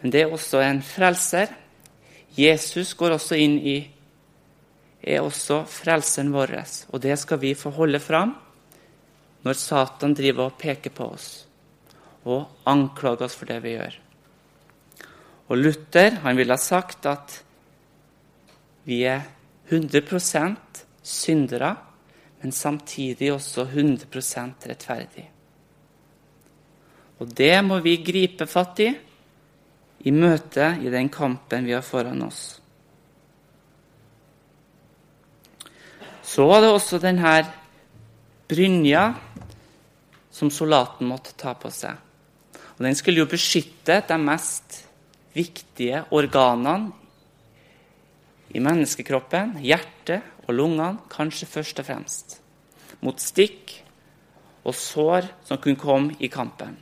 Men 0.00 0.12
det 0.12 0.24
er 0.24 0.32
også 0.32 0.62
en 0.64 0.82
frelser. 0.82 1.52
Jesus 2.38 2.94
går 2.96 3.18
også 3.18 3.36
inn 3.36 3.58
i 3.60 3.76
er 5.00 5.24
også 5.24 5.62
frelseren 5.68 6.32
vår, 6.34 6.56
og 6.92 7.00
det 7.00 7.16
skal 7.18 7.40
vi 7.40 7.54
få 7.56 7.72
holde 7.74 8.00
fram 8.02 8.34
når 9.44 9.56
Satan 9.56 10.14
driver 10.14 10.50
og 10.50 10.58
peker 10.60 10.92
på 10.92 11.06
oss 11.14 11.28
og 12.28 12.68
anklager 12.68 13.24
oss 13.24 13.36
for 13.38 13.48
det 13.48 13.62
vi 13.64 13.76
gjør. 13.78 13.94
Og 15.50 15.56
Luther 15.56 16.20
han 16.22 16.36
ville 16.36 16.52
ha 16.52 16.60
sagt 16.60 17.08
at 17.08 17.40
vi 18.84 19.02
er 19.08 19.24
100% 19.70 20.84
syndere, 21.02 21.74
men 22.40 22.52
samtidig 22.52 23.32
også 23.32 23.64
100% 23.64 24.68
rettferdige. 24.68 25.28
Og 27.20 27.32
det 27.36 27.54
må 27.64 27.80
vi 27.84 28.00
gripe 28.04 28.46
fatt 28.48 28.80
i 28.84 28.90
i 30.00 30.12
møte 30.12 30.78
i 30.80 30.88
den 30.88 31.10
kampen 31.12 31.66
vi 31.68 31.74
har 31.76 31.84
foran 31.84 32.22
oss. 32.24 32.59
Så 36.30 36.46
var 36.46 36.62
det 36.62 36.70
også 36.70 37.00
denne 37.02 37.40
brynja 38.50 39.08
som 40.30 40.50
soldaten 40.54 41.08
måtte 41.10 41.34
ta 41.34 41.56
på 41.58 41.72
seg. 41.74 41.96
Og 42.78 42.84
Den 42.86 42.94
skulle 42.94 43.24
jo 43.24 43.30
beskytte 43.30 43.98
de 44.06 44.18
mest 44.22 44.84
viktige 45.34 46.04
organene 46.14 46.92
i 48.54 48.62
menneskekroppen, 48.62 49.58
hjertet 49.62 50.46
og 50.46 50.54
lungene, 50.54 51.02
kanskje 51.10 51.50
først 51.50 51.82
og 51.82 51.86
fremst, 51.86 52.38
mot 53.02 53.18
stikk 53.22 53.74
og 54.62 54.74
sår 54.74 55.28
som 55.46 55.58
kunne 55.58 55.78
komme 55.78 56.14
i 56.22 56.30
kampen. 56.30 56.78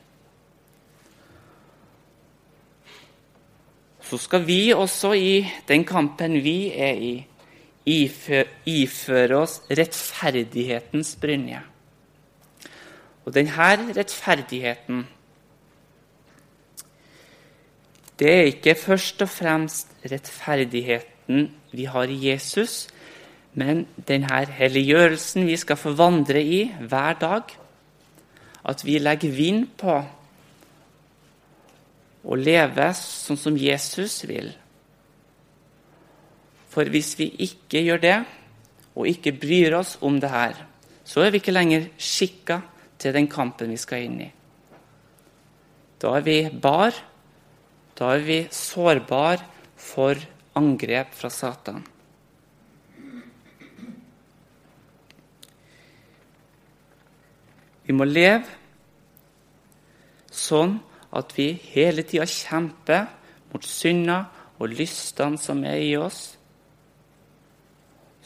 Så 4.09 4.21
skal 4.21 4.45
vi 4.49 4.73
også 4.73 5.13
i 5.17 5.43
den 5.69 5.85
kampen 5.89 6.39
vi 6.45 6.71
er 6.73 6.97
i, 6.97 7.13
iføre 7.89 9.37
oss 9.39 9.61
rettferdighetens 9.71 11.15
brynje. 11.21 11.63
Og 13.25 13.35
denne 13.37 13.95
rettferdigheten 13.97 15.07
det 18.19 18.31
er 18.35 18.49
ikke 18.51 18.75
først 18.75 19.23
og 19.23 19.29
fremst 19.31 19.93
rettferdigheten 20.11 21.53
vi 21.71 21.85
har 21.85 22.11
i 22.11 22.19
Jesus, 22.31 22.89
men 23.55 23.85
denne 24.09 24.41
helliggjørelsen 24.59 25.47
vi 25.47 25.57
skal 25.57 25.79
få 25.79 25.93
vandre 25.95 26.43
i 26.43 26.65
hver 26.81 27.19
dag. 27.21 27.43
At 28.65 28.83
vi 28.85 28.99
legger 28.99 29.31
vind 29.31 29.69
på 29.79 30.01
å 32.25 32.39
leve 32.39 32.91
sånn 32.99 33.39
som 33.39 33.57
Jesus 33.57 34.25
vil. 34.27 34.51
For 36.69 36.89
hvis 36.93 37.15
vi 37.19 37.31
ikke 37.49 37.83
gjør 37.87 38.03
det, 38.03 38.19
og 38.99 39.09
ikke 39.09 39.37
bryr 39.39 39.79
oss 39.79 39.97
om 40.03 40.19
det 40.21 40.31
her, 40.31 40.57
så 41.05 41.23
er 41.25 41.33
vi 41.33 41.41
ikke 41.41 41.55
lenger 41.55 41.87
skikka 41.97 42.61
til 42.99 43.15
den 43.15 43.29
kampen 43.31 43.71
vi 43.73 43.79
skal 43.81 44.05
inn 44.05 44.19
i. 44.27 44.31
Da 45.99 46.17
er 46.19 46.27
vi 46.27 46.39
bar, 46.51 46.95
da 47.99 48.11
er 48.15 48.25
vi 48.27 48.41
sårbar 48.55 49.43
for 49.79 50.19
angrep 50.59 51.15
fra 51.15 51.31
Satan. 51.31 51.85
Vi 57.89 57.95
må 57.97 58.05
leve 58.05 58.45
sånn 60.29 60.77
at 61.17 61.33
vi 61.39 61.55
hele 61.73 62.05
tida 62.05 62.27
kjemper 62.29 63.07
mot 63.49 63.65
synda 63.65 64.19
og 64.59 64.75
lystene 64.75 65.41
som 65.41 65.63
er 65.65 65.81
i 65.81 65.95
oss, 65.97 66.38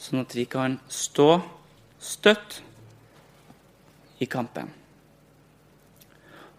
sånn 0.03 0.23
at 0.25 0.35
vi 0.35 0.43
kan 0.49 0.77
stå 0.91 1.37
støtt 2.03 2.59
i 4.19 4.27
kampen. 4.27 4.67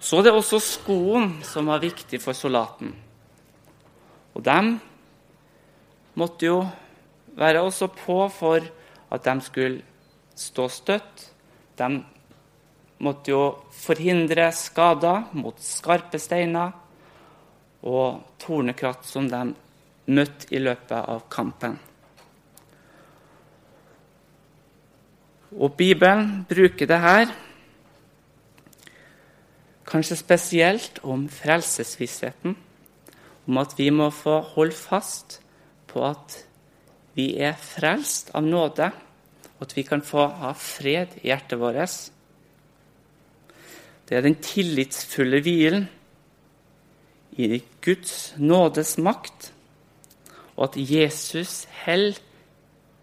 Så 0.00 0.20
er 0.20 0.28
det 0.28 0.34
også 0.36 0.60
skoen 0.60 1.38
som 1.44 1.68
var 1.68 1.82
viktig 1.84 2.20
for 2.20 2.36
soldaten. 2.36 2.92
Og 4.34 4.44
de 4.44 4.58
måtte 6.20 6.48
jo 6.48 6.58
være 7.38 7.62
også 7.64 7.88
på 7.92 8.18
for 8.32 8.64
at 9.14 9.28
de 9.28 9.34
skulle 9.44 9.82
stå 10.36 10.68
støtt. 10.72 11.24
De 11.78 11.88
måtte 13.04 13.32
jo 13.32 13.42
forhindre 13.74 14.50
skader 14.54 15.30
mot 15.36 15.58
skarpe 15.60 16.20
steiner 16.20 16.72
og 17.84 18.36
tornekratt 18.40 19.08
som 19.08 19.28
de 19.28 19.46
møtte 20.14 20.52
i 20.52 20.60
løpet 20.60 21.00
av 21.00 21.26
kampen. 21.32 21.78
Og 25.54 25.76
Bibelen 25.78 26.44
bruker 26.50 26.86
det 26.90 26.98
her 26.98 27.30
kanskje 29.86 30.16
spesielt 30.18 30.98
om 31.06 31.28
frelsesvissheten, 31.30 32.56
om 33.46 33.58
at 33.60 33.74
vi 33.78 33.90
må 33.94 34.08
få 34.10 34.40
holde 34.54 34.74
fast 34.74 35.38
på 35.86 36.02
at 36.08 36.40
vi 37.14 37.36
er 37.38 37.54
frelst 37.60 38.32
av 38.34 38.42
nåde, 38.42 38.88
og 39.54 39.66
at 39.68 39.76
vi 39.76 39.84
kan 39.86 40.02
få 40.02 40.26
ha 40.40 40.50
fred 40.58 41.14
i 41.22 41.28
hjertet 41.30 41.60
vårt. 41.60 41.98
Det 44.08 44.16
er 44.18 44.24
den 44.26 44.40
tillitsfulle 44.42 45.38
hvilen 45.44 45.86
i 47.38 47.62
Guds 47.84 48.34
nådes 48.38 48.96
makt, 48.98 49.52
og 50.56 50.70
at 50.70 50.80
Jesus 50.90 51.68
holder 51.84 52.18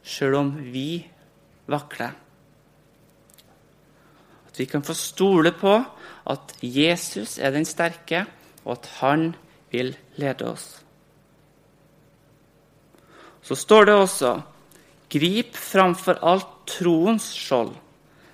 selv 0.04 0.36
om 0.36 0.52
vi 0.74 1.06
vakler. 1.72 2.20
Vi 4.62 4.66
kan 4.70 4.84
få 4.86 4.93
stole 4.93 5.49
på 5.57 5.72
at 6.30 6.51
Jesus 6.62 7.39
er 7.41 7.49
den 7.49 7.64
sterke, 7.66 8.28
og 8.62 8.76
at 8.76 8.89
han 8.99 9.32
vil 9.74 9.95
lede 10.22 10.45
oss. 10.51 10.66
Så 13.41 13.57
står 13.57 13.89
det 13.89 13.95
også 13.97 14.34
Grip 15.09 15.57
framfor 15.57 16.20
alt 16.22 16.51
troens 16.70 17.32
skjold, 17.34 17.72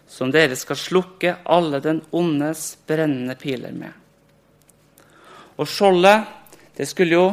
som 0.03 0.33
dere 0.35 0.57
skal 0.59 0.81
slukke 0.81 1.31
alle 1.47 1.79
den 1.79 2.03
ondes 2.11 2.73
brennende 2.83 3.37
piler 3.39 3.71
med. 3.71 3.95
Og 5.55 5.71
skjoldet, 5.71 6.27
det 6.75 6.89
skulle 6.91 7.15
jo 7.15 7.29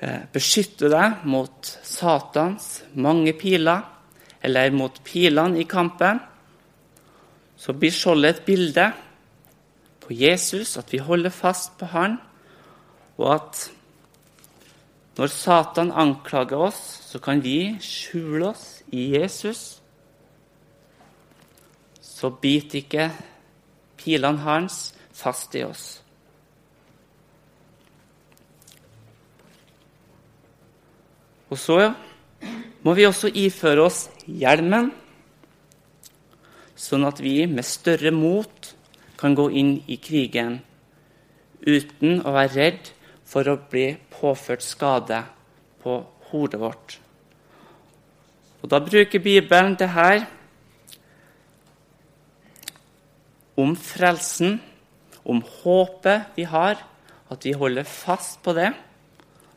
eh, 0.00 0.24
beskytte 0.32 0.88
deg 0.88 1.28
mot 1.28 1.68
Satans 1.84 2.80
mange 2.96 3.36
piler, 3.36 3.84
eller 4.40 4.72
mot 4.72 4.96
pilene 5.04 5.60
i 5.60 5.68
kampen 5.68 6.24
så 7.60 7.74
blir 7.76 7.92
skjoldet 7.92 8.38
et 8.38 8.46
bilde 8.46 8.86
på 10.00 10.14
Jesus, 10.16 10.78
at 10.80 10.88
vi 10.92 11.02
holder 11.04 11.32
fast 11.34 11.76
på 11.78 11.90
han, 11.92 12.16
og 13.20 13.34
at 13.34 13.66
når 15.18 15.28
Satan 15.28 15.90
anklager 15.92 16.56
oss, 16.70 16.78
så 17.10 17.20
kan 17.20 17.42
vi 17.44 17.74
skjule 17.84 18.54
oss 18.54 18.80
i 18.96 19.10
Jesus. 19.12 19.82
Så 22.00 22.30
biter 22.30 22.80
ikke 22.80 23.10
pilene 24.00 24.40
hans 24.40 24.94
fast 25.12 25.54
i 25.58 25.64
oss. 25.66 25.98
Og 31.50 31.58
så 31.58 31.92
må 32.86 32.94
vi 32.96 33.04
også 33.04 33.28
iføre 33.34 33.84
oss 33.90 34.06
hjelmen 34.24 34.94
sånn 36.80 37.04
at 37.08 37.20
vi 37.20 37.44
med 37.50 37.66
større 37.68 38.12
mot 38.14 38.72
kan 39.20 39.36
gå 39.36 39.50
inn 39.60 39.74
i 39.90 39.98
krigen 40.00 40.60
uten 41.60 42.22
å 42.24 42.32
være 42.32 42.54
redd 42.56 42.90
for 43.28 43.46
å 43.52 43.58
bli 43.70 43.92
påført 44.10 44.64
skade 44.64 45.20
på 45.82 46.00
hodet 46.30 46.60
vårt. 46.60 46.96
Og 48.60 48.68
Da 48.68 48.80
bruker 48.80 49.20
Bibelen 49.20 49.76
det 49.76 49.88
her 49.88 50.26
om 53.56 53.76
frelsen, 53.76 54.60
om 55.24 55.42
håpet 55.62 56.36
vi 56.36 56.44
har, 56.48 56.80
at 57.30 57.44
vi 57.44 57.52
holder 57.52 57.84
fast 57.84 58.40
på 58.42 58.56
det, 58.56 58.72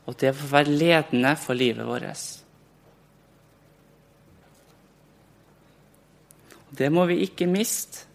og 0.03 0.13
at 0.13 0.19
det 0.19 0.35
får 0.35 0.51
være 0.51 0.77
ledende 0.77 1.35
for 1.39 1.55
livet 1.55 1.87
vårt. 1.87 2.42
Det 6.77 6.89
må 6.91 7.05
vi 7.05 7.21
ikke 7.25 7.47
miste. 7.49 8.07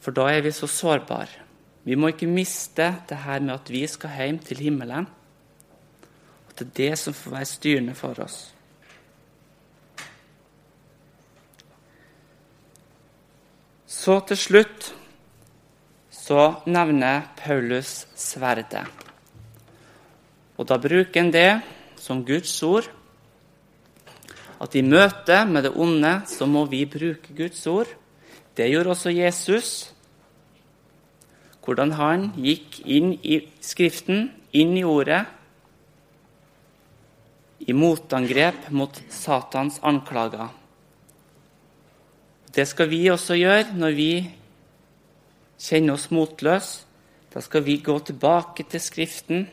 For 0.00 0.16
da 0.16 0.30
er 0.32 0.40
vi 0.44 0.52
så 0.56 0.68
sårbare. 0.70 1.44
Vi 1.84 1.96
må 1.96 2.12
ikke 2.12 2.28
miste 2.28 2.86
det 3.08 3.18
her 3.24 3.40
med 3.44 3.54
at 3.54 3.72
vi 3.72 3.82
skal 3.88 4.14
hjem 4.16 4.38
til 4.44 4.62
himmelen. 4.64 5.08
At 6.48 6.58
det 6.58 6.66
er 6.66 6.72
det 6.76 6.98
som 6.98 7.16
får 7.16 7.36
være 7.36 7.48
styrende 7.48 7.94
for 7.94 8.20
oss. 8.24 8.38
Så 13.90 14.20
til 14.28 14.38
slutt 14.38 14.94
så 16.14 16.62
nevner 16.66 17.26
Paulus 17.36 18.06
sverdet. 18.16 18.86
Og 20.56 20.68
da 20.68 20.78
bruker 20.80 21.20
han 21.20 21.32
det 21.32 21.60
som 22.00 22.24
Guds 22.24 22.54
ord 22.62 22.88
at 24.60 24.76
i 24.76 24.82
møte 24.84 25.38
med 25.48 25.64
det 25.64 25.72
onde 25.72 26.20
så 26.28 26.46
må 26.46 26.66
vi 26.68 26.84
bruke 26.88 27.34
Guds 27.36 27.62
ord. 27.70 27.88
Det 28.56 28.68
gjorde 28.68 28.92
også 28.92 29.12
Jesus. 29.14 29.70
Hvordan 31.64 31.94
han 31.96 32.30
gikk 32.36 32.80
inn 32.84 33.14
i 33.22 33.40
Skriften, 33.62 34.28
inn 34.52 34.74
i 34.76 34.84
Ordet, 34.84 35.22
i 37.60 37.76
motangrep 37.76 38.70
mot 38.74 38.96
Satans 39.12 39.78
anklager. 39.86 40.48
Det 42.50 42.66
skal 42.66 42.88
vi 42.90 43.04
også 43.12 43.36
gjøre 43.38 43.76
når 43.78 43.96
vi 43.96 44.12
kjenner 45.60 45.94
oss 45.94 46.08
motløse. 46.10 46.86
Da 47.30 47.38
skal 47.44 47.62
vi 47.62 47.76
gå 47.78 47.94
tilbake 48.02 48.64
til 48.66 48.82
Skriften 48.82 49.44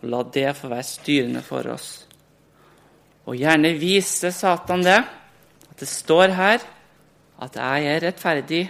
og 0.00 0.12
la 0.12 0.20
det 0.22 0.52
få 0.56 0.70
være 0.70 0.86
styrende 0.86 1.42
for 1.42 1.66
oss. 1.72 1.88
Og 3.30 3.38
gjerne 3.38 3.76
vise 3.78 4.32
Satan 4.34 4.82
det, 4.82 4.98
at 5.70 5.78
det 5.78 5.86
står 5.86 6.32
her 6.34 6.64
at 7.40 7.56
jeg 7.56 7.84
er 7.86 8.02
rettferdig, 8.02 8.64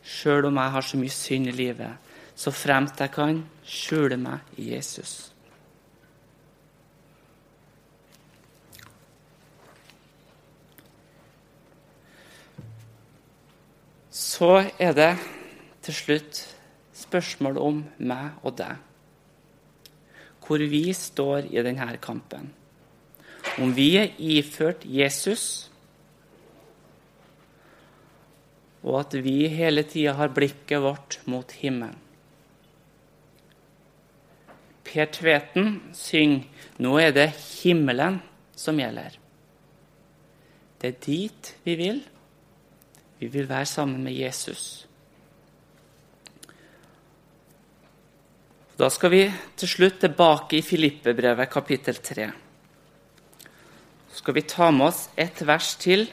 sjøl 0.00 0.48
om 0.48 0.56
jeg 0.56 0.72
har 0.74 0.86
så 0.88 1.00
mye 1.02 1.12
synd 1.12 1.50
i 1.52 1.54
livet, 1.54 2.08
så 2.32 2.50
fremt 2.50 2.96
jeg 2.96 3.12
kan 3.12 3.42
skjule 3.60 4.16
meg 4.16 4.56
i 4.56 4.70
Jesus. 4.72 5.28
Så 14.08 14.54
er 14.80 14.96
det 14.96 15.12
til 15.84 15.94
slutt 15.94 16.46
spørsmål 16.96 17.60
om 17.60 17.84
meg 18.00 18.40
og 18.40 18.56
deg 18.56 18.89
hvor 20.50 20.58
vi 20.66 20.90
står 20.90 21.46
i 21.46 21.62
denne 21.62 21.92
kampen. 22.02 22.48
Om 23.62 23.70
vi 23.70 23.92
er 24.00 24.16
iført 24.18 24.82
Jesus, 24.82 25.70
og 28.82 28.96
at 29.04 29.14
vi 29.22 29.46
hele 29.52 29.84
tida 29.86 30.16
har 30.18 30.32
blikket 30.34 30.82
vårt 30.82 31.20
mot 31.30 31.54
himmelen. 31.60 31.94
Per 34.82 35.06
Tveten 35.06 35.94
synger 35.94 36.42
'Nå 36.78 36.98
er 36.98 37.10
det 37.10 37.30
himmelen 37.62 38.20
som 38.56 38.76
gjelder'. 38.76 39.18
Det 40.82 40.88
er 40.88 41.00
dit 41.06 41.56
vi 41.64 41.74
vil. 41.74 42.02
Vi 43.20 43.26
vil 43.26 43.48
være 43.48 43.66
sammen 43.66 44.02
med 44.04 44.12
Jesus. 44.12 44.88
Da 48.80 48.86
skal 48.88 49.10
vi 49.12 49.24
til 49.60 49.68
slutt 49.68 49.98
tilbake 50.00 50.56
i 50.56 50.64
Filippebrevet 50.64 51.50
kapittel 51.52 51.98
3. 52.00 52.30
Så 54.08 54.22
skal 54.22 54.36
vi 54.38 54.44
ta 54.48 54.70
med 54.72 54.86
oss 54.86 55.02
ett 55.20 55.42
vers 55.44 55.74
til. 55.82 56.06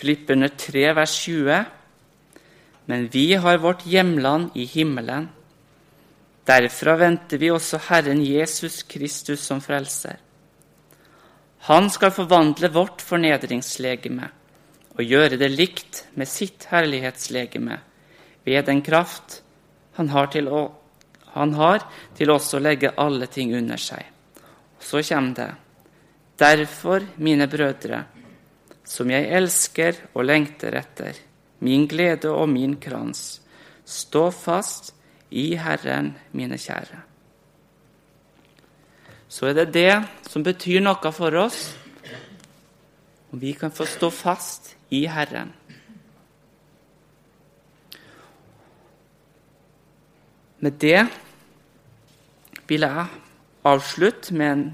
Filipperne 0.00 0.48
3, 0.48 0.88
vers 0.96 1.20
20. 1.28 1.62
Men 2.88 3.08
vi 3.12 3.28
har 3.36 3.60
vårt 3.60 3.84
hjemland 3.84 4.56
i 4.56 4.64
himmelen. 4.64 5.28
Derfra 6.48 6.96
venter 6.96 7.36
vi 7.36 7.52
også 7.52 7.84
Herren 7.92 8.24
Jesus 8.24 8.80
Kristus 8.82 9.44
som 9.44 9.60
frelser. 9.60 10.16
Han 11.68 11.92
skal 11.92 12.16
forvandle 12.16 12.72
vårt 12.72 13.04
fornedringslegeme 13.04 14.38
og 14.92 15.04
gjøre 15.04 15.38
det 15.40 15.48
likt 15.52 16.04
med 16.18 16.28
sitt 16.28 16.66
herlighetslegeme 16.70 17.78
ved 18.44 18.66
den 18.68 18.82
kraft 18.84 19.40
han 19.96 20.08
har 20.12 20.28
til 20.32 20.48
å, 20.48 20.62
har 21.32 21.84
til 22.16 22.32
også 22.32 22.58
å 22.58 22.64
legge 22.64 22.92
alle 23.00 23.28
ting 23.32 23.54
under 23.56 23.80
seg. 23.80 24.04
Så 24.80 25.02
kommer 25.08 25.36
det. 25.36 25.50
Derfor, 26.38 27.04
mine 27.16 27.46
brødre, 27.46 28.02
som 28.84 29.10
jeg 29.12 29.28
elsker 29.30 30.00
og 30.14 30.26
lengter 30.26 30.74
etter, 30.74 31.16
min 31.62 31.86
glede 31.86 32.32
og 32.32 32.48
min 32.50 32.74
krans, 32.82 33.40
stå 33.84 34.30
fast 34.34 34.92
i 35.30 35.52
Herren, 35.60 36.12
mine 36.32 36.58
kjære. 36.58 36.98
Så 39.32 39.48
er 39.48 39.56
det 39.60 39.70
det 39.72 39.94
som 40.28 40.44
betyr 40.44 40.82
noe 40.82 41.12
for 41.14 41.36
oss, 41.40 41.70
om 43.32 43.40
vi 43.40 43.54
kan 43.56 43.72
få 43.72 43.86
stå 43.88 44.10
fast 44.12 44.74
i 44.92 45.06
Herren. 45.08 45.52
Med 50.62 50.78
det 50.78 51.06
vil 52.68 52.84
jeg 52.86 53.06
avslutte 53.66 54.36
med 54.36 54.52
en, 54.52 54.66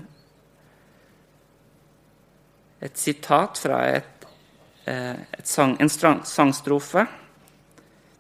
et 2.85 2.99
sitat 2.99 3.63
fra 3.63 3.79
et, 3.95 4.27
eh, 4.87 5.17
et 5.39 5.49
sang, 5.49 5.79
en 5.81 5.89
sangstrofe 5.89 7.07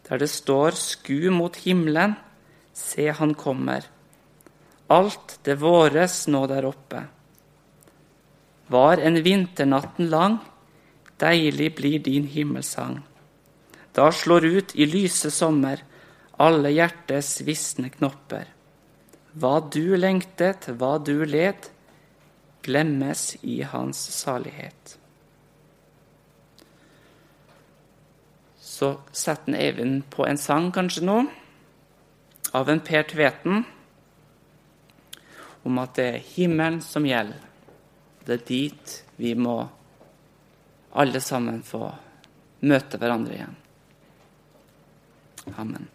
der 0.09 0.18
det 0.18 0.30
står 0.30 0.70
'Sku 0.70 1.30
mot 1.30 1.57
himmelen, 1.57 2.16
se 2.72 3.12
han 3.12 3.34
kommer'. 3.34 3.86
Alt 4.90 5.38
det 5.44 5.61
våres 5.61 6.28
nå 6.28 6.46
der 6.46 6.64
oppe. 6.64 7.03
Var 8.68 8.96
en 8.96 9.24
vinternatten 9.24 10.09
lang, 10.09 10.38
Deilig 11.19 11.75
blir 11.77 11.99
din 11.99 12.27
himmelsang. 12.31 13.01
Da 13.93 14.12
slår 14.12 14.45
ut 14.45 14.75
i 14.75 14.87
lyse 14.87 15.31
sommer 15.35 15.83
alle 16.39 16.71
hjertes 16.71 17.41
visne 17.43 17.91
knopper. 17.91 18.47
Hva 19.39 19.59
du 19.75 19.97
lengtet, 19.99 20.69
hva 20.79 20.97
du 21.03 21.25
led, 21.27 21.66
glemmes 22.62 23.33
i 23.43 23.61
hans 23.66 23.99
salighet. 24.14 24.95
Så 28.62 28.93
setter 29.11 29.59
Eivind 29.59 30.05
på 30.14 30.27
en 30.29 30.39
sang 30.39 30.71
kanskje 30.75 31.03
nå, 31.09 31.19
av 32.55 32.71
en 32.71 32.81
Per 32.81 33.03
Tveten, 33.11 33.64
om 35.66 35.81
at 35.83 35.99
det 35.99 36.07
er 36.12 36.29
himmelen 36.37 36.79
som 36.85 37.07
gjelder. 37.07 37.43
Det 38.25 38.39
er 38.39 38.47
dit 38.47 38.95
vi 39.19 39.35
må 39.35 39.57
alle 40.93 41.20
sammen 41.20 41.62
få 41.62 41.84
møte 42.61 42.99
hverandre 42.99 43.36
igjen. 43.36 43.57
Amen. 45.57 45.86